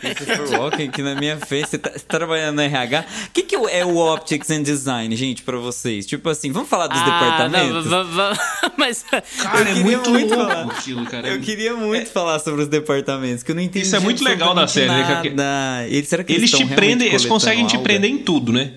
[0.00, 1.68] Christopher Walken aqui na minha frente.
[1.70, 3.04] Você tá, você tá trabalhando na RH.
[3.26, 6.06] O que, que é o Optics and Design, gente, pra vocês?
[6.06, 7.86] Tipo assim, vamos falar dos Ah, departamentos?
[7.86, 8.06] não,
[8.76, 9.24] mas Cara,
[9.58, 10.62] Eu é queria muito, muito louco falar.
[10.72, 11.28] aquilo, cara.
[11.28, 13.86] Eu queria muito falar sobre os departamentos, que eu não entendi.
[13.86, 15.30] Isso é muito legal da série, né, cara?
[15.34, 15.88] Nada.
[15.88, 18.72] Eles, será que Eles eles, te prendem, eles conseguem te prender em tudo, né?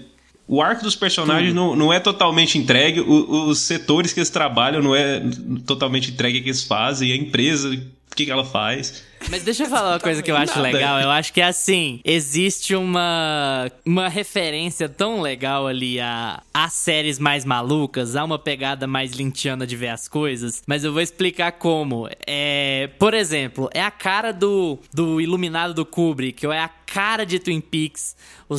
[0.51, 4.81] O arco dos personagens não, não é totalmente entregue, o- os setores que eles trabalham
[4.81, 5.21] não é
[5.67, 9.03] totalmente entregue que eles fazem, a empresa, o que, que ela faz.
[9.29, 10.61] Mas deixa eu falar uma coisa que eu acho Nada.
[10.61, 10.99] legal.
[10.99, 17.45] Eu acho que assim, existe uma, uma referência tão legal ali a, a séries mais
[17.45, 20.61] malucas, a uma pegada mais lintiana de ver as coisas.
[20.67, 22.09] Mas eu vou explicar como.
[22.25, 27.23] É, por exemplo, é a cara do, do Iluminado do Kubrick, ou é a cara
[27.23, 28.15] de Twin Peaks,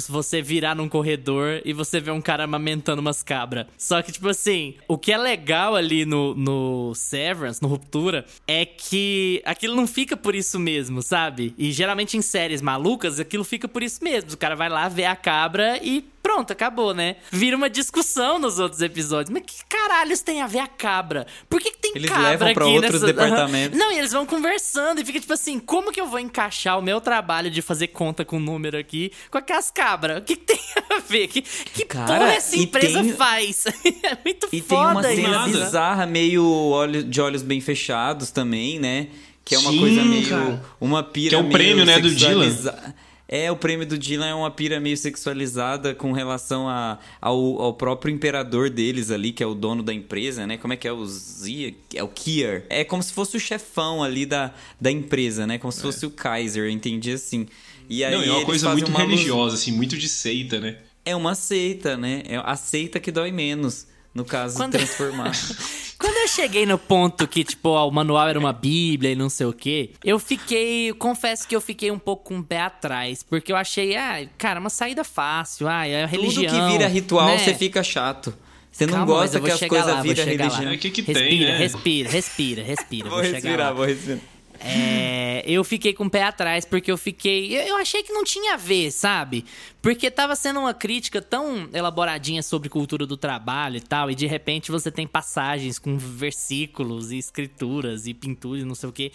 [0.09, 3.67] você virar num corredor e você vê um cara amamentando umas cabras.
[3.77, 8.65] Só que, tipo assim, o que é legal ali no, no Severance, no Ruptura, é
[8.65, 11.55] que aquilo não fica por isso mesmo, sabe?
[11.59, 14.33] E geralmente em séries malucas, aquilo fica por isso mesmo.
[14.33, 17.17] O cara vai lá, vê a cabra e pronto, acabou, né?
[17.31, 19.31] Vira uma discussão nos outros episódios.
[19.31, 21.27] Mas que caralhos tem a ver a cabra?
[21.49, 23.07] Por que, que tem Eles cabra levam pra outros nessa...
[23.07, 23.79] departamentos.
[23.79, 26.83] Não, e eles vão conversando e fica tipo assim, como que eu vou encaixar o
[26.83, 30.19] meu trabalho de fazer conta com número aqui com aquelas cabras?
[30.19, 30.61] O que, que tem
[30.91, 31.27] a ver?
[31.29, 33.65] Que, que Cara, porra essa e empresa tem- faz?
[34.03, 35.31] é muito E tem uma foda cena isso.
[35.31, 35.49] nada.
[35.65, 39.09] bizarra, meio olho, de olhos bem fechados também, né?
[39.51, 40.29] Que é uma Sim, coisa meio.
[40.29, 40.63] cara.
[40.81, 42.95] Uma pira Que é o prêmio, né, do sexualiza-
[43.29, 47.75] É, o prêmio do Dylan é uma pira meio sexualizada com relação a, ao, ao
[47.75, 50.57] próprio imperador deles ali, que é o dono da empresa, né?
[50.57, 51.75] Como é que é o Zia?
[51.95, 52.65] É o Kier.
[52.69, 55.59] É como se fosse o chefão ali da, da empresa, né?
[55.59, 57.47] Como se fosse o Kaiser, eu entendi assim.
[57.89, 60.09] E aí não, é uma eles coisa fazem muito uma luz- religiosa, assim, muito de
[60.09, 60.77] seita, né?
[61.05, 62.23] É uma seita, né?
[62.27, 63.87] É a seita que dói menos.
[64.15, 65.33] No caso, Quando- transformar.
[65.99, 69.29] Quando eu cheguei no ponto que, tipo, ó, o manual era uma bíblia e não
[69.29, 70.95] sei o quê, eu fiquei...
[70.95, 73.23] Confesso que eu fiquei um pouco com o pé atrás.
[73.23, 75.69] Porque eu achei, ah, cara, uma saída fácil.
[75.69, 76.51] Ah, é a religião.
[76.55, 77.39] Tudo que vira ritual, né?
[77.39, 78.35] você fica chato.
[78.73, 80.71] Você não Calma, gosta que as coisas viram religião.
[80.71, 81.59] É, que que tem, respira, né?
[81.59, 83.11] respira, respira, respira.
[83.11, 84.21] Vou vou respirar, vou respirar.
[84.63, 87.57] É, eu fiquei com o pé atrás porque eu fiquei.
[87.57, 89.45] Eu, eu achei que não tinha a ver, sabe?
[89.81, 94.27] Porque tava sendo uma crítica tão elaboradinha sobre cultura do trabalho e tal, e de
[94.27, 99.13] repente você tem passagens com versículos e escrituras e pinturas e não sei o quê.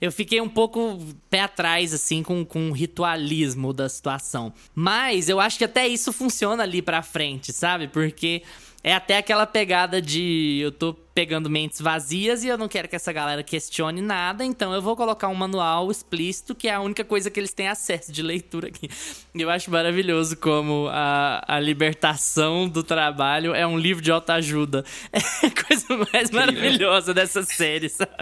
[0.00, 4.52] Eu fiquei um pouco pé atrás, assim, com, com o ritualismo da situação.
[4.74, 7.88] Mas eu acho que até isso funciona ali pra frente, sabe?
[7.88, 8.42] Porque
[8.82, 12.94] é até aquela pegada de eu tô pegando mentes vazias e eu não quero que
[12.94, 17.04] essa galera questione nada, então eu vou colocar um manual explícito, que é a única
[17.04, 18.88] coisa que eles têm acesso de leitura aqui.
[19.34, 24.84] Eu acho maravilhoso como a, a libertação do trabalho é um livro de autoajuda.
[25.42, 28.12] É a coisa mais maravilhosa dessa série, sabe?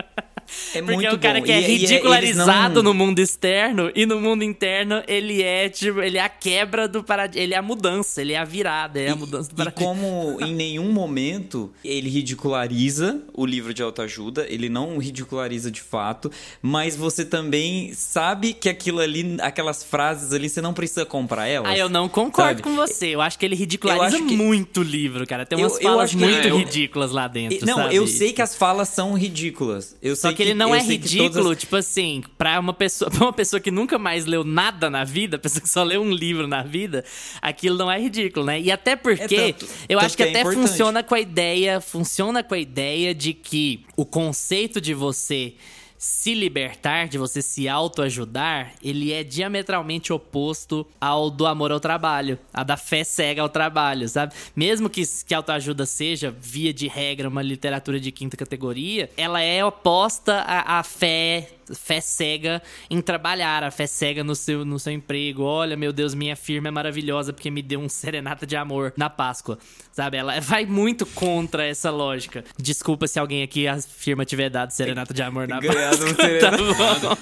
[0.75, 1.45] É Porque muito é um cara bom.
[1.45, 5.43] que é E- e- eles ridicularizado não- no mundo externo e no mundo interno ele
[5.43, 8.45] é tipo, ele é a quebra do paradigma, ele é a mudança, ele é a
[8.45, 9.87] virada, ele é a mudança do E paradigma.
[9.95, 16.31] como em nenhum momento ele ridiculariza o livro de autoajuda, ele não ridiculariza de fato,
[16.63, 21.71] mas você também sabe que aquilo ali, aquelas frases ali, você não precisa comprar elas.
[21.73, 22.63] Ah, eu não concordo sabe?
[22.63, 23.09] com você.
[23.09, 25.45] Eu acho que ele Eu ridiculariza que- muito o livro, cara.
[25.45, 27.95] Tem Eu- umas eu falas acho que- muito É, eu- ridículas lá dentro, Não, sabe?
[27.97, 29.97] eu sei que as falas são ridículas.
[30.03, 33.33] Eu Só sei que ele não é ridículo, tipo assim, pra uma pessoa, pra uma
[33.33, 36.63] pessoa que nunca mais leu nada na vida, pessoa que só leu um livro na
[36.63, 37.05] vida,
[37.43, 38.61] aquilo não é ridículo, né?
[38.61, 40.69] E até porque É tanto- eu tanto acho que, que é até importante.
[40.69, 45.55] funciona com a ideia, funciona com a ideia de que o conceito de você
[45.99, 52.39] se libertar, de você se autoajudar, ele é diametralmente oposto ao do amor ao trabalho,
[52.53, 54.35] a da fé cega ao trabalho, sabe?
[54.55, 59.65] Mesmo que, que autoajuda seja, via de regra, uma literatura de quinta categoria, ela é
[59.65, 64.93] oposta à, à fé fé cega em trabalhar, a fé cega no seu, no seu
[64.93, 65.43] emprego.
[65.43, 69.11] Olha, meu Deus, minha firma é maravilhosa porque me deu um serenata de amor na
[69.11, 69.59] Páscoa.
[69.93, 70.19] Sabe?
[70.19, 72.45] Ela vai muito contra essa lógica.
[72.59, 76.29] Desculpa se alguém aqui a firma tiver dado serenata de amor na Ganhado um Páscoa.
[76.41, 77.19] tá serenata.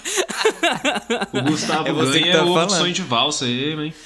[1.33, 1.39] bom.
[1.39, 2.71] O Gustavo É você ganha tá o falando.
[2.71, 3.95] sonho de valsa aí, hein?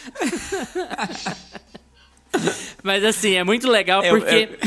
[2.82, 4.58] Mas assim, é muito legal É, porque.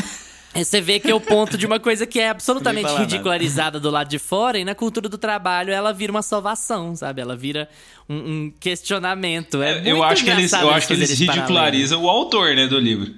[0.53, 3.11] Você vê que é o ponto de uma coisa que é absolutamente Nem falar nada.
[3.11, 7.21] ridicularizada do lado de fora e na cultura do trabalho ela vira uma salvação, sabe?
[7.21, 7.69] Ela vira
[8.09, 9.61] um, um questionamento.
[9.61, 12.77] É eu muito acho que eles, eu acho que eles ridicularizam o autor, né, do
[12.77, 13.13] livro.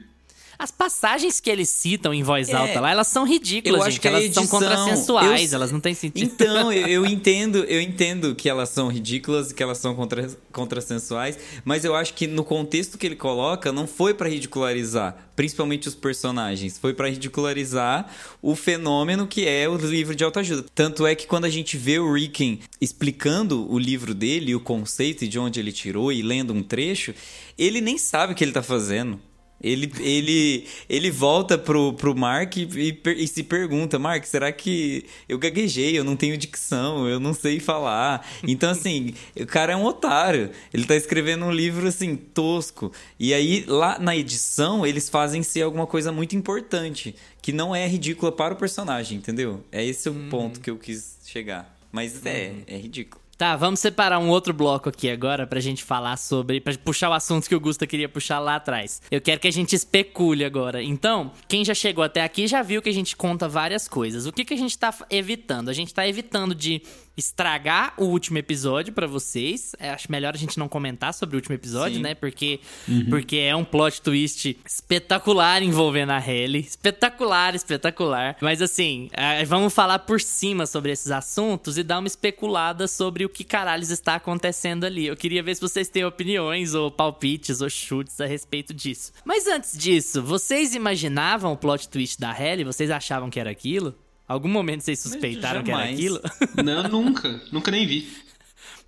[0.63, 3.91] As passagens que eles citam em voz É, alta lá, elas são ridículas, eu acho
[3.91, 4.01] gente.
[4.01, 6.23] que elas são edição- contrassensuais, eu- elas não têm sentido.
[6.25, 10.25] Então, eu, eu entendo, eu entendo que elas são ridículas e que elas são contra,
[10.53, 15.89] contrassensuais, mas eu acho que no contexto que ele coloca, não foi pra ridicularizar, principalmente
[15.89, 18.09] os personagens, foi pra ridicularizar
[18.41, 20.63] o fenômeno que é o livro de autoajuda.
[20.73, 25.25] Tanto é que quando a gente vê o Ricken explicando o livro dele, o conceito
[25.25, 27.13] e de onde ele tirou e lendo um trecho,
[27.57, 29.19] ele nem sabe o que ele tá fazendo.
[29.63, 35.05] Ele, ele, ele volta pro, pro Mark e, e, e, se pergunta: Mark, será que
[35.29, 35.97] eu gaguejei?
[35.97, 38.27] Eu não tenho dicção, eu não sei falar.
[38.45, 40.51] Então, assim, o cara é um otário.
[40.73, 42.91] Ele tá escrevendo um livro, assim, tosco.
[43.17, 47.87] E aí, lá na edição, eles fazem ser alguma coisa muito importante, que não é
[47.87, 49.63] ridícula para o personagem, entendeu?
[49.71, 50.27] É esse o hum.
[50.29, 51.73] ponto que eu quis chegar.
[51.89, 52.63] Mas é, uhum.
[52.67, 53.22] é ridículo.
[53.43, 56.61] Tá, vamos separar um outro bloco aqui agora pra gente falar sobre.
[56.61, 59.01] pra puxar o assunto que o Gusta queria puxar lá atrás.
[59.11, 60.81] Eu quero que a gente especule agora.
[60.81, 64.25] Então, quem já chegou até aqui já viu que a gente conta várias coisas.
[64.25, 65.67] O que, que a gente tá evitando?
[65.67, 66.83] A gente tá evitando de
[67.15, 69.73] estragar o último episódio para vocês.
[69.79, 72.01] É, acho melhor a gente não comentar sobre o último episódio, Sim.
[72.01, 72.15] né?
[72.15, 73.05] Porque, uhum.
[73.09, 76.59] porque é um plot twist espetacular envolvendo a Halle.
[76.59, 78.37] Espetacular, espetacular.
[78.41, 83.25] Mas assim, é, vamos falar por cima sobre esses assuntos e dar uma especulada sobre
[83.25, 85.07] o que caralhos está acontecendo ali.
[85.07, 89.11] Eu queria ver se vocês têm opiniões ou palpites ou chutes a respeito disso.
[89.23, 92.63] Mas antes disso, vocês imaginavam o plot twist da Halle?
[92.63, 93.95] Vocês achavam que era aquilo?
[94.33, 96.19] Algum momento vocês suspeitaram que era aquilo?
[96.63, 97.39] Não, nunca.
[97.51, 98.07] Nunca nem vi.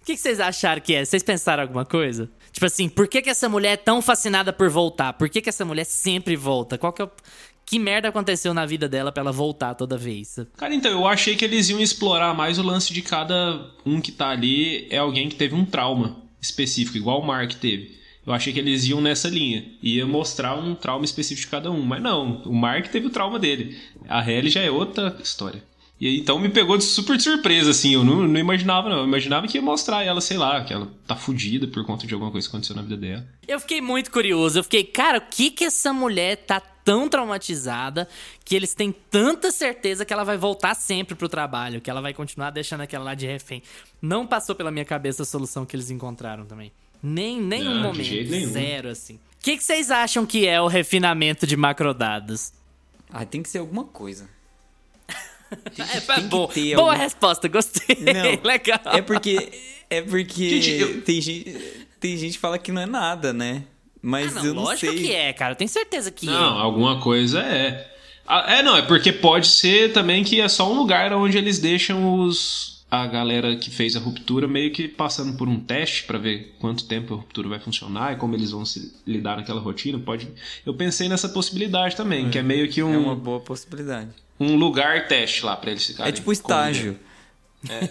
[0.01, 1.05] O que, vocês acharam que é?
[1.05, 2.29] Vocês pensaram alguma coisa?
[2.51, 5.13] Tipo assim, por que, que essa mulher é tão fascinada por voltar?
[5.13, 6.77] Por que, que essa mulher sempre volta?
[6.77, 7.12] Qual que é o...
[7.63, 10.39] Que merda aconteceu na vida dela pra ela voltar toda vez?
[10.58, 14.12] Cara, então, eu achei que eles iam explorar mais o lance de cada um que
[14.12, 17.97] tá ali é alguém que teve um trauma específico, igual o Mark teve.
[18.25, 19.65] Eu achei que eles iam nessa linha.
[19.81, 21.81] Ia mostrar um trauma específico de cada um.
[21.81, 23.77] Mas não, o Mark teve o trauma dele.
[24.07, 25.63] A Helly já é outra história.
[25.99, 27.93] E então me pegou de super surpresa, assim.
[27.93, 28.99] Eu não, não, imaginava, não.
[28.99, 32.13] Eu imaginava que ia mostrar ela, sei lá, que ela tá fudida por conta de
[32.13, 33.25] alguma coisa que aconteceu na vida dela.
[33.47, 34.59] Eu fiquei muito curioso.
[34.59, 38.07] Eu fiquei, cara, o que que essa mulher tá tão traumatizada
[38.43, 42.13] que eles têm tanta certeza que ela vai voltar sempre pro trabalho, que ela vai
[42.13, 43.63] continuar deixando aquela lá de refém.
[44.01, 46.71] Não passou pela minha cabeça a solução que eles encontraram também.
[47.05, 48.47] Nem, nem não, um momento.
[48.47, 49.15] Zero, assim.
[49.15, 52.51] O que, que vocês acham que é o refinamento de macrodados?
[53.11, 54.27] Ah, tem que ser alguma coisa.
[55.75, 57.03] Tem, é, tem boa, boa algum...
[57.03, 57.97] resposta, gostei.
[57.99, 58.79] Não, Legal.
[58.85, 59.51] É porque.
[59.87, 60.61] É porque.
[60.61, 61.01] Gente, eu...
[61.03, 63.63] tem, gente, tem gente que fala que não é nada, né?
[64.01, 65.03] Mas ah, não, eu não lógico sei.
[65.03, 65.51] que é, cara.
[65.51, 66.39] Eu tenho certeza que não, é.
[66.39, 67.91] Não, alguma coisa é.
[68.27, 71.59] Ah, é, não, é porque pode ser também que é só um lugar onde eles
[71.59, 76.17] deixam os, a galera que fez a ruptura meio que passando por um teste para
[76.17, 79.99] ver quanto tempo a ruptura vai funcionar e como eles vão se lidar naquela rotina.
[79.99, 80.27] Pode.
[80.65, 82.93] Eu pensei nessa possibilidade também, é, que é meio que um.
[82.93, 84.10] É uma boa possibilidade.
[84.39, 86.10] Um lugar teste lá para eles ficarem.
[86.10, 86.99] É tipo estágio.
[87.69, 87.89] É.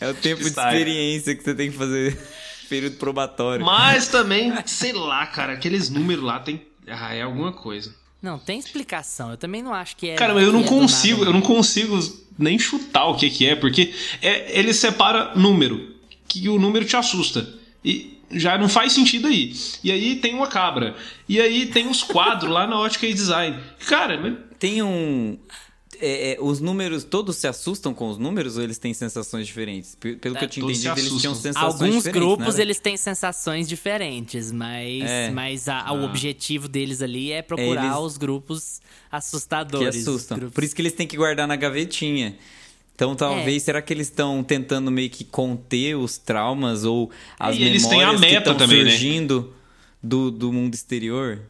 [0.06, 0.70] é o tempo estágio.
[0.70, 2.18] de experiência que você tem que fazer
[2.68, 3.64] período probatório.
[3.64, 6.62] Mas também, sei lá, cara, aqueles números lá tem.
[6.86, 7.94] Ah, é alguma coisa.
[8.24, 9.32] Não, tem explicação.
[9.32, 10.14] Eu também não acho que é.
[10.14, 11.98] Cara, mas eu não é consigo, nada, eu não consigo
[12.38, 15.94] nem chutar o que, que é, porque é, ele separa número,
[16.26, 17.46] que o número te assusta.
[17.84, 19.52] E já não faz sentido aí.
[19.84, 20.96] E aí tem uma cabra.
[21.28, 23.58] E aí tem os quadros lá na ótica e design.
[23.86, 25.36] Cara, tem um
[26.00, 29.94] é, é, os números, todos se assustam com os números ou eles têm sensações diferentes?
[29.94, 32.22] Pelo é, que eu tinha entendido, eles tinham sensações Alguns diferentes.
[32.22, 35.30] Alguns grupos eles têm sensações diferentes, mas, é.
[35.30, 35.92] mas a, ah.
[35.92, 37.98] o objetivo deles ali é procurar eles...
[37.98, 38.80] os grupos
[39.10, 39.94] assustadores.
[39.94, 40.38] Que assustam.
[40.38, 40.54] Grupos...
[40.54, 42.36] Por isso que eles têm que guardar na gavetinha.
[42.94, 43.66] Então, talvez, é.
[43.66, 47.86] será que eles estão tentando meio que conter os traumas ou as e memórias eles
[47.88, 48.66] têm a meta que estão né?
[48.66, 49.48] surgindo né?
[50.02, 51.40] do, do mundo exterior?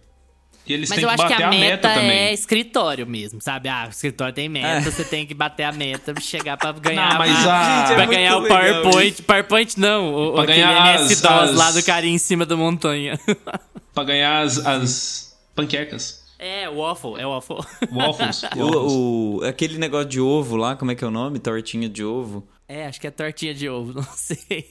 [0.67, 2.11] E eles Mas têm eu que acho que a, a meta, meta também.
[2.11, 3.69] é escritório mesmo, sabe?
[3.69, 4.81] Ah, o escritório tem meta, é.
[4.81, 7.11] você tem que bater a meta pra chegar pra ganhar.
[7.11, 7.81] Não, mas a...
[7.81, 9.23] Gente, é pra ganhar o PowerPoint.
[9.23, 11.55] PowerPoint não, o, pra ganhar MS-DOS as...
[11.55, 13.19] lá do carinha em cima da montanha.
[13.93, 16.25] pra ganhar as, as panquecas.
[16.39, 17.57] É, waffle, é waffle.
[17.93, 18.43] Waffles.
[18.57, 18.57] waffles.
[18.57, 21.39] O, o, aquele negócio de ovo lá, como é que é o nome?
[21.39, 22.47] Tortinha de ovo.
[22.67, 24.67] É, acho que é tortinha de ovo, não sei.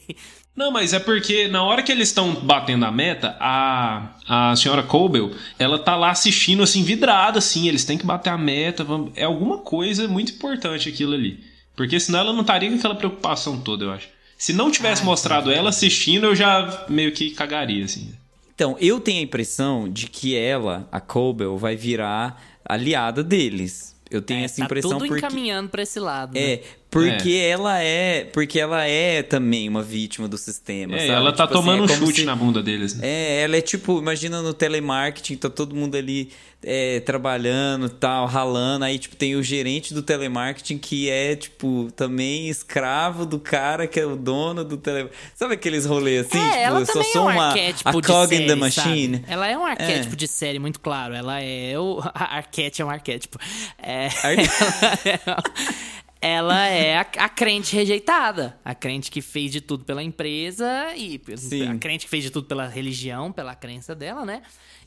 [0.55, 4.83] Não, mas é porque na hora que eles estão batendo a meta, a, a senhora
[4.83, 8.85] Colbel, ela tá lá assistindo assim, vidrada, assim, eles têm que bater a meta,
[9.15, 11.43] é alguma coisa muito importante aquilo ali.
[11.75, 14.07] Porque senão ela não estaria com aquela preocupação toda, eu acho.
[14.37, 18.13] Se não tivesse ah, mostrado ela assistindo, eu já meio que cagaria, assim.
[18.53, 23.95] Então, eu tenho a impressão de que ela, a Colbel, vai virar aliada deles.
[24.11, 26.37] Eu tenho é, essa tá impressão tudo porque encaminhando para esse lado.
[26.37, 26.63] É, né?
[26.93, 27.49] Porque é.
[27.49, 31.11] ela é, porque ela é também uma vítima do sistema, é, sabe?
[31.11, 32.25] ela tá tipo assim, tomando assim, é um chute se...
[32.25, 32.95] na bunda deles.
[32.95, 33.07] Né?
[33.07, 36.29] É, ela é tipo, imagina no telemarketing, tá todo mundo ali
[36.63, 42.47] é, trabalhando, tal, ralando, aí tipo tem o gerente do telemarketing que é tipo também
[42.47, 45.19] escravo do cara que é o dono do telemarketing.
[45.33, 48.01] Sabe aqueles rolês assim, é, tipo, ela eu só sou é um uma arquétipo a
[48.03, 49.17] cog in the machine.
[49.17, 49.33] Sabe?
[49.33, 52.91] Ela é um arquétipo de série muito claro, ela é o a arquétipo é um
[52.91, 53.39] arquétipo.
[53.81, 55.43] É, Ar...
[56.25, 58.57] ela, é, a, a crente rejeitada.
[58.63, 61.67] A crente que fez de tudo pela empresa e Sim.
[61.69, 64.41] a crente que fez de tudo pela religião, pela crença dela, né?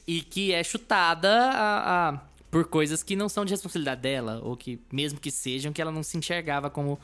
[0.07, 2.21] E que é chutada a- a-
[2.51, 5.93] por coisas que não são de responsabilidade dela, ou que, mesmo que sejam, que ela
[5.93, 6.99] não se enxergava como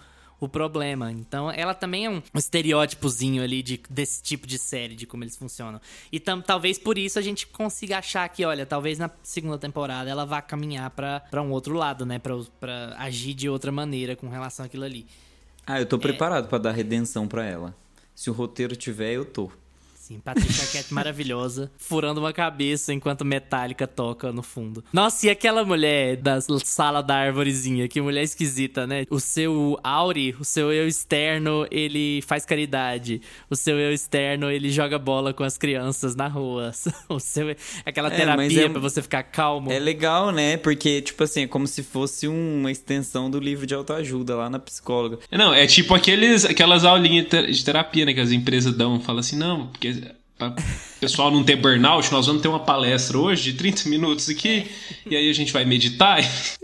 [0.47, 1.11] o problema.
[1.11, 5.37] Então, ela também é um estereótipozinho ali de, desse tipo de série, de como eles
[5.37, 5.81] funcionam.
[6.11, 10.11] E tam, talvez por isso a gente consiga achar que, olha, talvez na segunda temporada
[10.11, 12.19] ela vá caminhar pra pra um outro lado, né?
[12.19, 15.07] Pra, pra agir de outra maneira com relação àquilo ali.
[15.67, 17.75] Ah, eu tô preparado pra dar redenção pra ela.
[18.15, 19.51] Se o roteiro tiver, eu tô.
[20.13, 24.85] Sim, Patricia Arquette maravilhosa, furando uma cabeça enquanto Metallica toca no fundo.
[24.93, 29.05] Nossa, e aquela mulher da sala da árvorezinha, que mulher esquisita, né?
[29.11, 33.21] O seu Auri, o seu eu externo, ele faz caridade.
[33.49, 36.73] O seu eu externo, ele joga bola com as crianças na rua.
[37.09, 37.55] O seu
[37.85, 39.71] aquela É, terapia é- pra você ficar calmo.
[39.71, 40.57] É legal, né?
[40.57, 44.59] Porque, tipo assim, é como se fosse uma extensão do livro de autoajuda lá na
[44.59, 45.19] psicóloga.
[45.31, 49.01] Não, é tipo aqueles, aquelas aulinhas de terapia, né, que as empresas dão.
[49.01, 50.02] Fala assim, não, porque
[50.51, 50.65] pra
[50.97, 54.71] o pessoal não ter burnout, nós vamos ter uma palestra hoje de 30 minutos aqui,
[55.05, 56.21] e aí a gente vai meditar.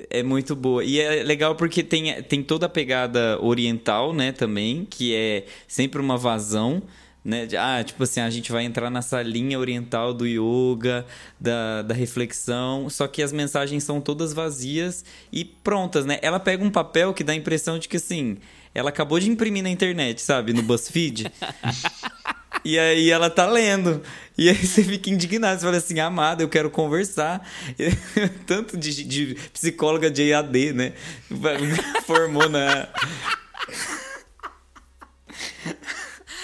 [0.09, 0.85] É muito boa.
[0.85, 6.01] E é legal porque tem, tem toda a pegada oriental, né, também, que é sempre
[6.01, 6.83] uma vazão.
[7.25, 7.49] Né?
[7.59, 11.05] Ah, tipo assim, a gente vai entrar nessa linha oriental do yoga,
[11.39, 16.19] da, da reflexão, só que as mensagens são todas vazias e prontas, né?
[16.23, 18.39] Ela pega um papel que dá a impressão de que, assim,
[18.73, 20.53] ela acabou de imprimir na internet, sabe?
[20.53, 21.31] No BuzzFeed.
[22.65, 24.03] E aí ela tá lendo.
[24.37, 25.59] E aí você fica indignado.
[25.59, 27.47] Você fala assim, amada, eu quero conversar.
[28.47, 30.93] Tanto de, de psicóloga de EAD, né?
[32.07, 32.89] Formou na.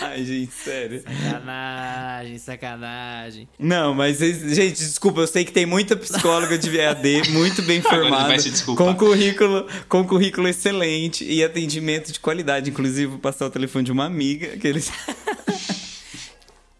[0.00, 1.02] Ai, gente, sério.
[1.02, 3.48] Sacanagem, sacanagem.
[3.58, 8.34] Não, mas, gente, desculpa, eu sei que tem muita psicóloga de EAD, muito bem formada,
[8.76, 12.70] com currículo, com currículo excelente e atendimento de qualidade.
[12.70, 14.92] Inclusive, vou passar o telefone de uma amiga que eles.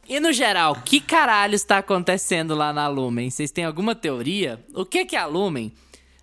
[0.09, 3.31] E no geral, que caralho está acontecendo lá na Lumen?
[3.31, 4.63] Vocês têm alguma teoria?
[4.75, 5.73] O que que é a Lumen?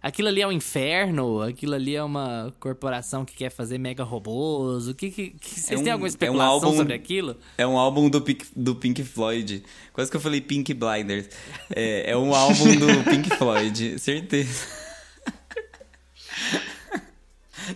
[0.03, 1.41] Aquilo ali é um inferno?
[1.41, 4.88] Aquilo ali é uma corporação que quer fazer mega robôs?
[4.88, 5.29] O que que...
[5.32, 7.36] que- vocês É têm um- alguma é um especulação álbum- sobre aquilo?
[7.57, 9.63] É um álbum do Pink, do Pink Floyd.
[9.93, 11.29] Quase que eu falei Pink Blinders.
[11.75, 14.65] É, é um álbum do Pink Floyd, certeza.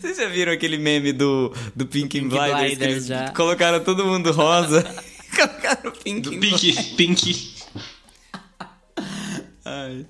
[0.01, 2.51] Vocês já viram aquele meme do, do Pink, Pink Blinders?
[2.53, 3.30] que Blinders, eles já.
[3.32, 4.84] colocaram todo mundo rosa.
[5.36, 6.40] colocaram Pink Do.
[6.40, 7.56] Pink, Pink.
[9.64, 10.06] Ai.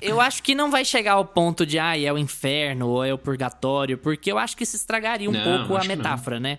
[0.00, 3.12] Eu acho que não vai chegar ao ponto de, ah, é o inferno ou é
[3.12, 6.58] o purgatório, porque eu acho que isso estragaria um Não, pouco a metáfora, né?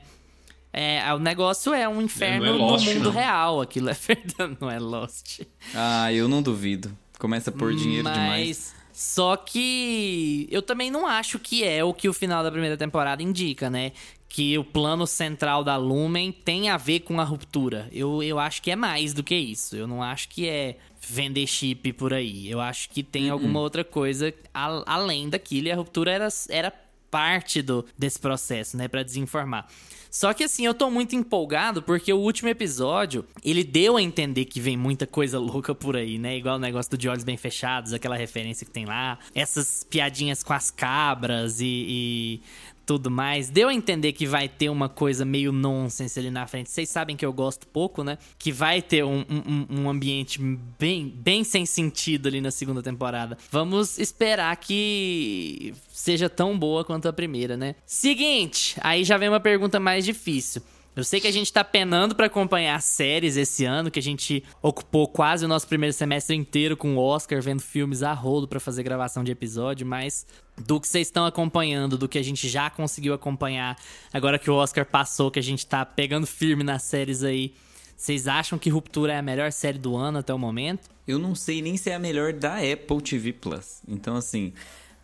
[0.74, 3.12] É, o negócio é um inferno não é Lost, no mundo não.
[3.12, 3.62] real.
[3.62, 5.42] Aquilo é verdade, não é Lost.
[5.74, 6.96] Ah, eu não duvido.
[7.20, 8.76] Começa a pôr dinheiro Mas demais.
[8.94, 13.22] só que eu também não acho que é o que o final da primeira temporada
[13.22, 13.92] indica, né?
[14.34, 17.90] Que o plano central da Lumen tem a ver com a ruptura.
[17.92, 19.76] Eu, eu acho que é mais do que isso.
[19.76, 22.50] Eu não acho que é vender chip por aí.
[22.50, 25.68] Eu acho que tem alguma outra coisa a- além daquilo.
[25.68, 26.72] E a ruptura era, era
[27.10, 28.88] parte do, desse processo, né?
[28.88, 29.68] Pra desinformar.
[30.10, 34.44] Só que assim, eu tô muito empolgado porque o último episódio, ele deu a entender
[34.44, 36.36] que vem muita coisa louca por aí, né?
[36.38, 39.18] Igual o negócio do de olhos bem fechados, aquela referência que tem lá.
[39.34, 42.42] Essas piadinhas com as cabras e, e
[42.86, 43.50] tudo mais.
[43.50, 46.70] Deu a entender que vai ter uma coisa meio nonsense ali na frente.
[46.70, 48.18] Vocês sabem que eu gosto pouco, né?
[48.38, 50.40] Que vai ter um, um, um ambiente
[50.80, 53.38] bem, bem sem sentido ali na segunda temporada.
[53.50, 57.76] Vamos esperar que seja tão boa quanto a primeira, né?
[57.86, 60.62] Seguinte, aí já vem uma pergunta mais difícil.
[60.94, 64.44] Eu sei que a gente tá penando pra acompanhar séries esse ano, que a gente
[64.62, 68.60] ocupou quase o nosso primeiro semestre inteiro com o Oscar, vendo filmes a rolo pra
[68.60, 70.26] fazer gravação de episódio, mas
[70.58, 73.78] do que vocês estão acompanhando, do que a gente já conseguiu acompanhar,
[74.12, 77.54] agora que o Oscar passou, que a gente tá pegando firme nas séries aí,
[77.96, 80.90] vocês acham que Ruptura é a melhor série do ano até o momento?
[81.08, 83.82] Eu não sei nem se é a melhor da Apple TV Plus.
[83.88, 84.52] Então, assim,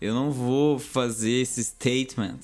[0.02, 2.40] eu não vou fazer esse statement.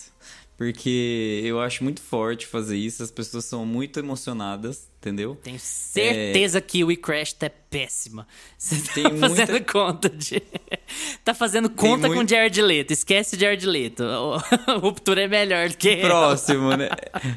[0.64, 3.04] Porque eu acho muito forte fazer isso.
[3.04, 5.38] As pessoas são muito emocionadas, entendeu?
[5.44, 8.26] Tenho certeza que o We Crashed é péssima.
[8.58, 10.42] Você tá Tem fazendo muita- conta de.
[11.26, 12.92] tá fazendo conta com muito- Jared Leto.
[12.92, 14.04] Esquece Jared Leto.
[14.04, 14.38] O-
[14.80, 15.98] Ruptura é melhor do que.
[15.98, 16.90] Próximo, né?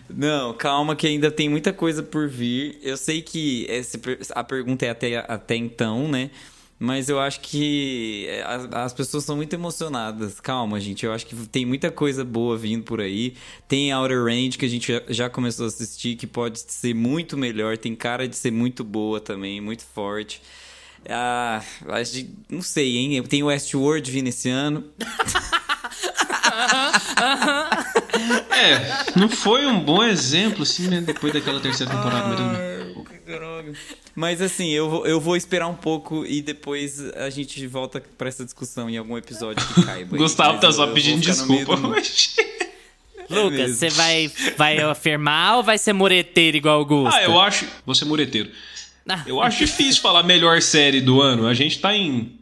[0.09, 2.79] Não, calma que ainda tem muita coisa por vir.
[2.83, 3.67] Eu sei que
[4.03, 6.31] per- a pergunta é até, até então, né?
[6.79, 10.41] Mas eu acho que é, as, as pessoas são muito emocionadas.
[10.41, 11.07] Calma, gente.
[11.07, 13.35] Eu acho que tem muita coisa boa vindo por aí.
[13.67, 17.37] Tem Outer Range que a gente já, já começou a assistir, que pode ser muito
[17.37, 17.79] melhor.
[17.79, 20.43] Tem cara de ser muito boa também, muito forte.
[21.09, 23.23] Ah, acho não sei, hein?
[23.23, 24.85] Tem Westworld vindo esse ano.
[28.51, 31.01] É, não foi um bom exemplo, assim, né?
[31.01, 32.86] Depois daquela terceira temporada mesmo.
[34.15, 38.29] Mas assim, eu vou, eu vou esperar um pouco e depois a gente volta pra
[38.29, 40.17] essa discussão em algum episódio que caiba.
[40.17, 41.77] Gustavo tá só pedindo vou desculpa.
[43.29, 47.17] Lucas, você vai, vai afirmar ou vai ser mureteiro igual o Gusto?
[47.17, 47.67] Ah, eu acho.
[47.85, 48.51] Você mureteiro.
[49.09, 49.23] Ah.
[49.27, 51.47] Eu acho difícil falar melhor série do ano.
[51.47, 52.36] A gente tá em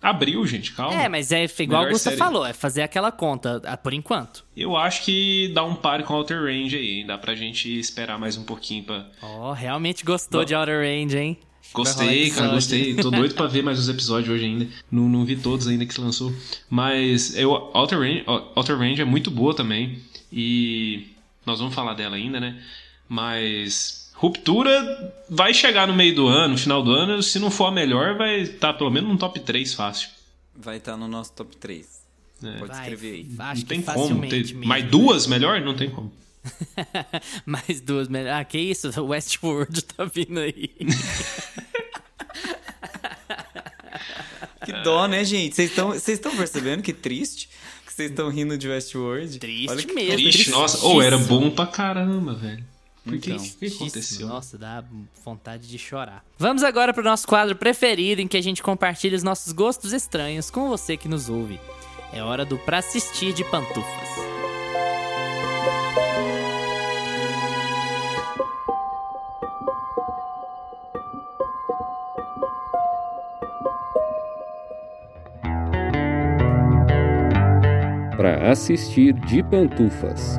[0.00, 0.94] abril, gente, calma.
[0.94, 2.16] É, mas é igual o série.
[2.16, 4.44] falou, é fazer aquela conta, por enquanto.
[4.56, 7.06] Eu acho que dá um par com Outer Range aí, hein?
[7.06, 9.06] Dá pra gente esperar mais um pouquinho pra.
[9.22, 10.44] Ó, realmente gostou Bom.
[10.44, 11.38] de Outer Range, hein?
[11.72, 12.94] Gostei, cara, gostei.
[12.94, 14.66] Tô doido pra ver mais os episódios hoje ainda.
[14.90, 16.32] Não, não vi todos ainda que se lançou.
[16.70, 19.98] Mas eu, Outer, Range, Outer Range é muito boa também.
[20.32, 21.08] E
[21.44, 22.62] nós vamos falar dela ainda, né?
[23.08, 27.22] Mas Ruptura vai chegar no meio do ano, no final do ano.
[27.22, 30.08] Se não for a melhor, vai estar pelo menos no top 3 fácil.
[30.56, 31.86] Vai estar no nosso top 3.
[32.42, 32.58] É.
[32.58, 33.26] Pode escrever aí.
[33.38, 34.20] Acho não tem que como.
[34.22, 34.90] Ter, mesmo, mais né?
[34.90, 35.60] duas melhor?
[35.60, 36.12] Não tem como.
[37.46, 38.40] Mais duas melhores.
[38.40, 38.90] Ah, que isso?
[39.04, 40.70] Westworld tá vindo aí.
[44.64, 45.54] Que dó, né, gente?
[45.54, 47.48] Vocês estão vocês estão percebendo que triste?
[47.86, 49.38] Que vocês estão rindo de Westworld?
[49.38, 50.16] Triste Olha que mesmo.
[50.16, 50.84] Triste, nossa.
[50.84, 52.64] Ou era bom pra caramba, velho.
[53.08, 53.44] Por que Então.
[53.58, 54.28] que aconteceu?
[54.28, 54.84] Nossa, dá
[55.24, 56.24] vontade de chorar.
[56.38, 60.50] Vamos agora pro nosso quadro preferido, em que a gente compartilha os nossos gostos estranhos
[60.50, 61.58] com você que nos ouve.
[62.12, 64.08] É hora do Pra Assistir de Pantufas.
[78.16, 80.38] Para assistir de pantufas.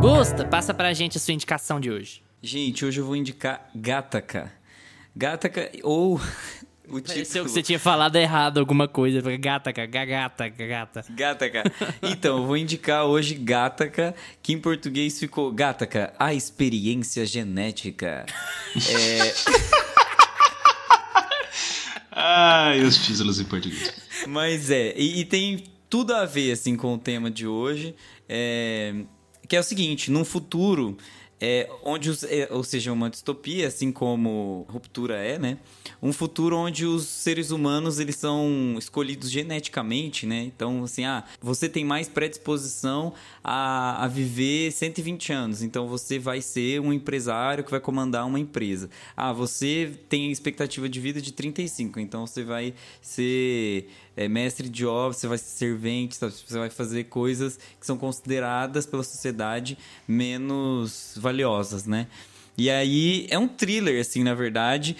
[0.00, 2.22] Gusta, passa pra gente a sua indicação de hoje.
[2.40, 4.52] Gente, hoje eu vou indicar Gataca.
[5.14, 6.20] Gataca ou
[6.88, 7.44] o Pareceu título...
[7.44, 9.20] que você tinha falado errado alguma coisa.
[9.36, 11.04] Gata, gata, gata.
[11.10, 11.64] Gataca.
[12.00, 18.24] Então, eu vou indicar hoje Gataca, que em português ficou Gataca, a experiência genética.
[18.88, 19.34] É,
[22.12, 23.92] Ai, os títulos em português.
[24.28, 27.94] mas é, e, e tem tudo a ver assim com o tema de hoje,
[28.28, 28.94] é,
[29.48, 30.96] que é o seguinte, num futuro
[31.40, 35.58] é, onde os, é, ou seja, uma distopia, assim como ruptura é, né?
[36.02, 40.42] Um futuro onde os seres humanos eles são escolhidos geneticamente, né?
[40.42, 43.12] Então, assim, ah, você tem mais predisposição
[43.42, 48.38] a, a viver 120 anos, então você vai ser um empresário que vai comandar uma
[48.38, 48.90] empresa.
[49.16, 54.84] Ah, você tem expectativa de vida de 35, então você vai ser é, mestre de
[54.84, 56.32] obra, você vai ser servente, sabe?
[56.32, 59.78] você vai fazer coisas que são consideradas pela sociedade
[60.08, 62.06] menos valiosas, né?
[62.56, 64.96] E aí é um thriller, assim, na verdade,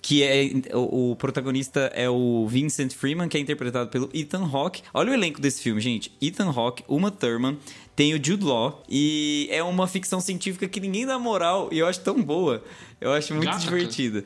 [0.00, 4.82] que é o, o protagonista é o Vincent Freeman, que é interpretado pelo Ethan Hawke.
[4.94, 6.12] Olha o elenco desse filme, gente.
[6.20, 7.58] Ethan Hawke, Uma Thurman,
[7.96, 11.86] tem o Jude Law e é uma ficção científica que ninguém dá moral e eu
[11.86, 12.62] acho tão boa.
[13.00, 14.24] Eu acho muito Gata, divertida.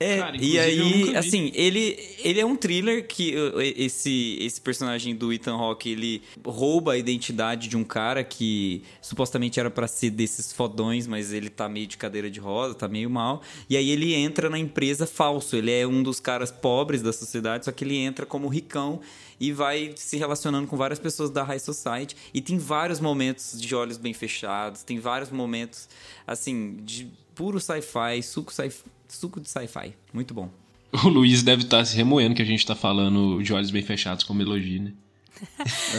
[0.00, 3.34] É, Cara, e aí, assim, ele, ele é um thriller que
[3.76, 9.58] esse, esse personagem do Ethan Hawke, ele rouba a identidade de um cara que supostamente
[9.58, 13.10] era pra ser desses fodões, mas ele tá meio de cadeira de roda, tá meio
[13.10, 13.42] mal.
[13.68, 17.64] E aí ele entra na empresa falso, ele é um dos caras pobres da sociedade,
[17.64, 19.00] só que ele entra como ricão
[19.40, 22.16] e vai se relacionando com várias pessoas da high society.
[22.32, 25.88] E tem vários momentos de olhos bem fechados, tem vários momentos
[26.24, 28.70] assim de puro sci-fi, suco sci
[29.14, 30.50] suco de sci-fi, muito bom.
[31.04, 34.24] O Luiz deve estar se remoendo que a gente tá falando de olhos bem fechados
[34.24, 34.92] como elogio, né?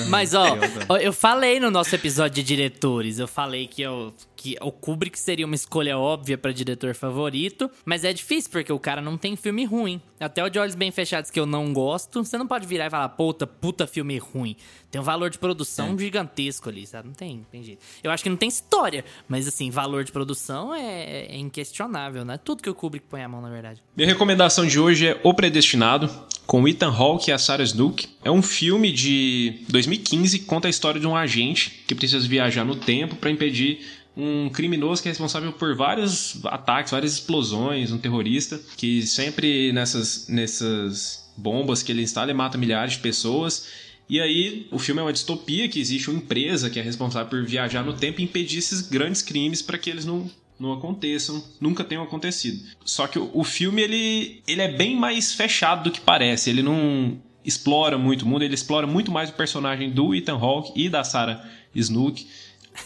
[0.10, 4.14] Mas, ó, É, ó, eu falei no nosso episódio de diretores, eu falei que, eu,
[4.40, 8.80] que o Kubrick seria uma escolha óbvia pra diretor favorito, mas é difícil porque o
[8.80, 10.02] cara não tem filme ruim.
[10.18, 12.90] Até o de Olhos Bem Fechados que eu não gosto, você não pode virar e
[12.90, 14.56] falar, puta, puta filme ruim.
[14.90, 17.10] Tem um valor de produção gigantesco ali, sabe?
[17.10, 17.82] Não tem, tem jeito.
[18.02, 22.38] Eu acho que não tem história, mas assim, valor de produção é, é inquestionável, né?
[22.38, 23.84] Tudo que o Kubrick põe a mão, na verdade.
[23.94, 26.10] Minha recomendação de hoje é O Predestinado,
[26.48, 28.08] com Ethan Hawke e a Sarah Snook.
[28.24, 32.66] É um filme de 2015 que conta a história de um agente que precisa viajar
[32.66, 37.98] no tempo para impedir um criminoso que é responsável por vários ataques, várias explosões, um
[37.98, 43.68] terrorista que sempre nessas, nessas bombas que ele instala ele mata milhares de pessoas.
[44.10, 47.46] E aí, o filme é uma distopia que existe uma empresa que é responsável por
[47.46, 51.86] viajar no tempo e impedir esses grandes crimes para que eles não não aconteçam, nunca
[51.86, 52.62] tenham acontecido.
[52.84, 56.50] Só que o, o filme ele, ele é bem mais fechado do que parece.
[56.50, 60.74] Ele não explora muito o mundo, ele explora muito mais o personagem do Ethan Hawke
[60.76, 62.28] e da Sarah Snook.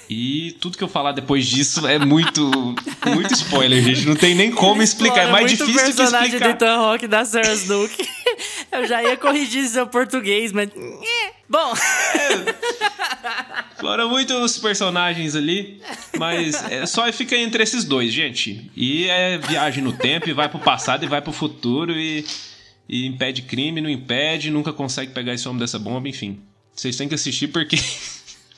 [0.10, 2.76] E tudo que eu falar depois disso é muito
[3.06, 4.06] muito spoiler, gente.
[4.06, 5.28] Não tem nem como explicar.
[5.28, 6.56] É mais muito difícil que personagem do explicar.
[6.56, 8.10] Ethan Hawke da Sarah Snook.
[8.72, 10.70] Eu já ia corrigir seu português, mas...
[11.48, 11.74] Bom,
[13.74, 15.82] Explora muito os personagens ali,
[16.18, 18.72] mas é, só fica entre esses dois, gente.
[18.76, 22.26] E é viagem no tempo, e vai pro passado e vai pro futuro, e,
[22.88, 26.40] e impede crime, não impede, nunca consegue pegar esse homem dessa bomba, enfim.
[26.74, 27.78] Vocês têm que assistir porque.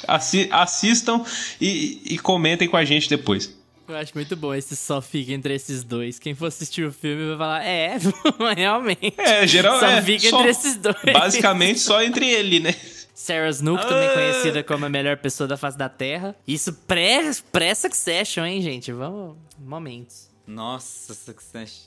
[0.08, 1.24] Assi- assistam
[1.60, 3.54] e, e comentem com a gente depois.
[3.88, 6.18] eu acho muito bom esse só fica entre esses dois.
[6.20, 7.98] Quem for assistir o filme vai falar, é,
[8.56, 9.14] realmente.
[9.18, 10.96] É, geral Só é, fica só- entre esses dois.
[11.14, 12.76] Basicamente só entre ele, né?
[13.14, 16.36] Sarah Snook, também conhecida como a melhor pessoa da face da Terra.
[16.46, 18.92] Isso pré- pré-Succession, hein, gente?
[18.92, 19.38] Vamos...
[19.58, 20.30] Momentos.
[20.46, 21.86] Nossa, Succession.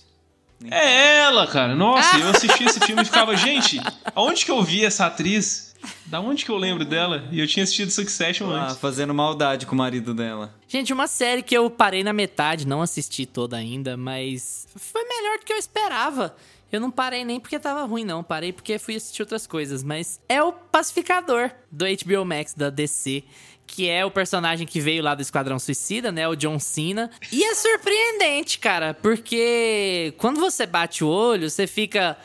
[0.59, 1.75] Nem- É ela, cara.
[1.77, 3.79] Nossa, eu assisti esse filme e ficava, gente,
[4.15, 5.68] aonde que eu vi essa atriz?
[6.07, 7.29] Da onde que eu lembro dela?
[7.31, 8.79] E eu tinha assistido Succession Ah, antes.
[8.79, 10.55] fazendo maldade com o marido dela.
[10.66, 15.39] Gente, uma série que eu parei na metade, não assisti toda ainda, mas foi melhor
[15.39, 16.35] do que eu esperava.
[16.70, 18.22] Eu não parei nem porque tava ruim, não.
[18.22, 19.83] Parei porque fui assistir outras coisas.
[19.83, 23.24] Mas é o Pacificador do HBO Max da DC.
[23.66, 26.26] Que é o personagem que veio lá do Esquadrão Suicida, né?
[26.26, 27.11] O John Cena.
[27.31, 28.95] E é surpreendente, cara.
[28.95, 32.16] Porque quando você bate o olho, você fica.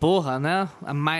[0.00, 0.66] Porra, né?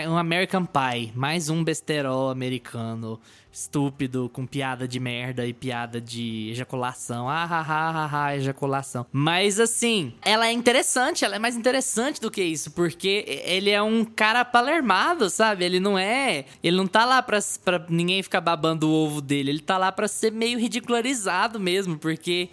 [0.09, 1.13] Um American Pie.
[1.15, 3.21] Mais um besterol americano.
[3.53, 7.29] Estúpido, com piada de merda e piada de ejaculação.
[7.29, 9.05] Ah, ha, ha, ha, ha, ejaculação.
[9.11, 13.81] Mas assim, ela é interessante, ela é mais interessante do que isso, porque ele é
[13.83, 15.63] um cara palermado, sabe?
[15.63, 16.45] Ele não é.
[16.63, 19.51] Ele não tá lá pra, pra ninguém ficar babando o ovo dele.
[19.51, 22.49] Ele tá lá pra ser meio ridicularizado mesmo, porque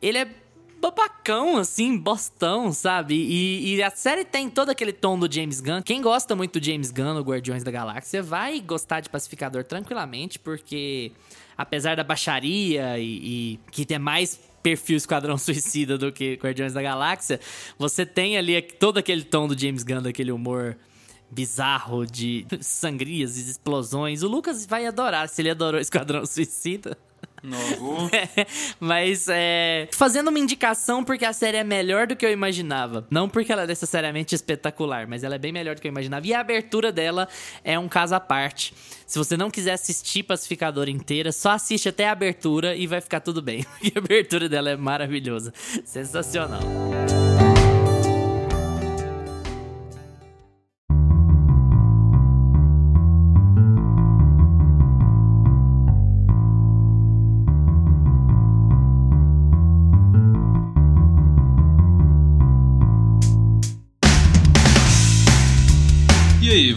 [0.00, 0.41] ele é
[0.82, 3.14] babacão, assim, bostão, sabe?
[3.14, 5.80] E, e a série tem todo aquele tom do James Gunn.
[5.80, 10.40] Quem gosta muito do James Gunn no Guardiões da Galáxia vai gostar de Pacificador tranquilamente,
[10.40, 11.12] porque
[11.56, 16.82] apesar da baixaria e, e que tem mais perfil Esquadrão Suicida do que Guardiões da
[16.82, 17.38] Galáxia,
[17.78, 20.76] você tem ali todo aquele tom do James Gunn, daquele humor
[21.30, 24.24] bizarro de sangrias e explosões.
[24.24, 26.98] O Lucas vai adorar, se ele adorou Esquadrão Suicida.
[27.42, 28.08] Novo.
[28.78, 29.88] Mas é.
[29.92, 33.06] Fazendo uma indicação porque a série é melhor do que eu imaginava.
[33.10, 36.26] Não porque ela é necessariamente espetacular, mas ela é bem melhor do que eu imaginava.
[36.26, 37.28] E a abertura dela
[37.64, 38.74] é um caso à parte.
[39.06, 43.20] Se você não quiser assistir Pacificador inteira, só assiste até a abertura e vai ficar
[43.20, 43.64] tudo bem.
[43.78, 45.52] Porque a abertura dela é maravilhosa.
[45.84, 46.62] Sensacional.
[47.28, 47.31] E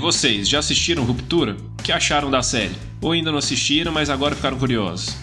[0.06, 1.58] vocês já assistiram Ruptura?
[1.80, 2.76] O que acharam da série?
[3.02, 5.16] Ou ainda não assistiram, mas agora ficaram curiosos?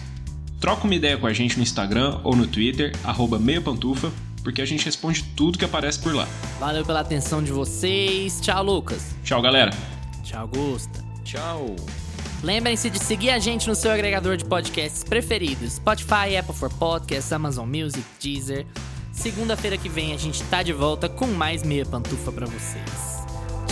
[0.59, 4.11] Troca uma ideia com a gente no Instagram ou no Twitter, arroba meiapantufa,
[4.43, 6.27] porque a gente responde tudo que aparece por lá.
[6.59, 8.41] Valeu pela atenção de vocês.
[8.41, 9.15] Tchau, Lucas.
[9.23, 9.71] Tchau, galera!
[10.21, 11.01] Tchau, Gusta.
[11.23, 11.77] Tchau.
[12.43, 17.31] Lembrem-se de seguir a gente no seu agregador de podcasts preferidos: Spotify, Apple for Podcasts,
[17.31, 18.65] Amazon Music, Deezer.
[19.13, 23.12] Segunda-feira que vem a gente tá de volta com mais meia pantufa pra vocês.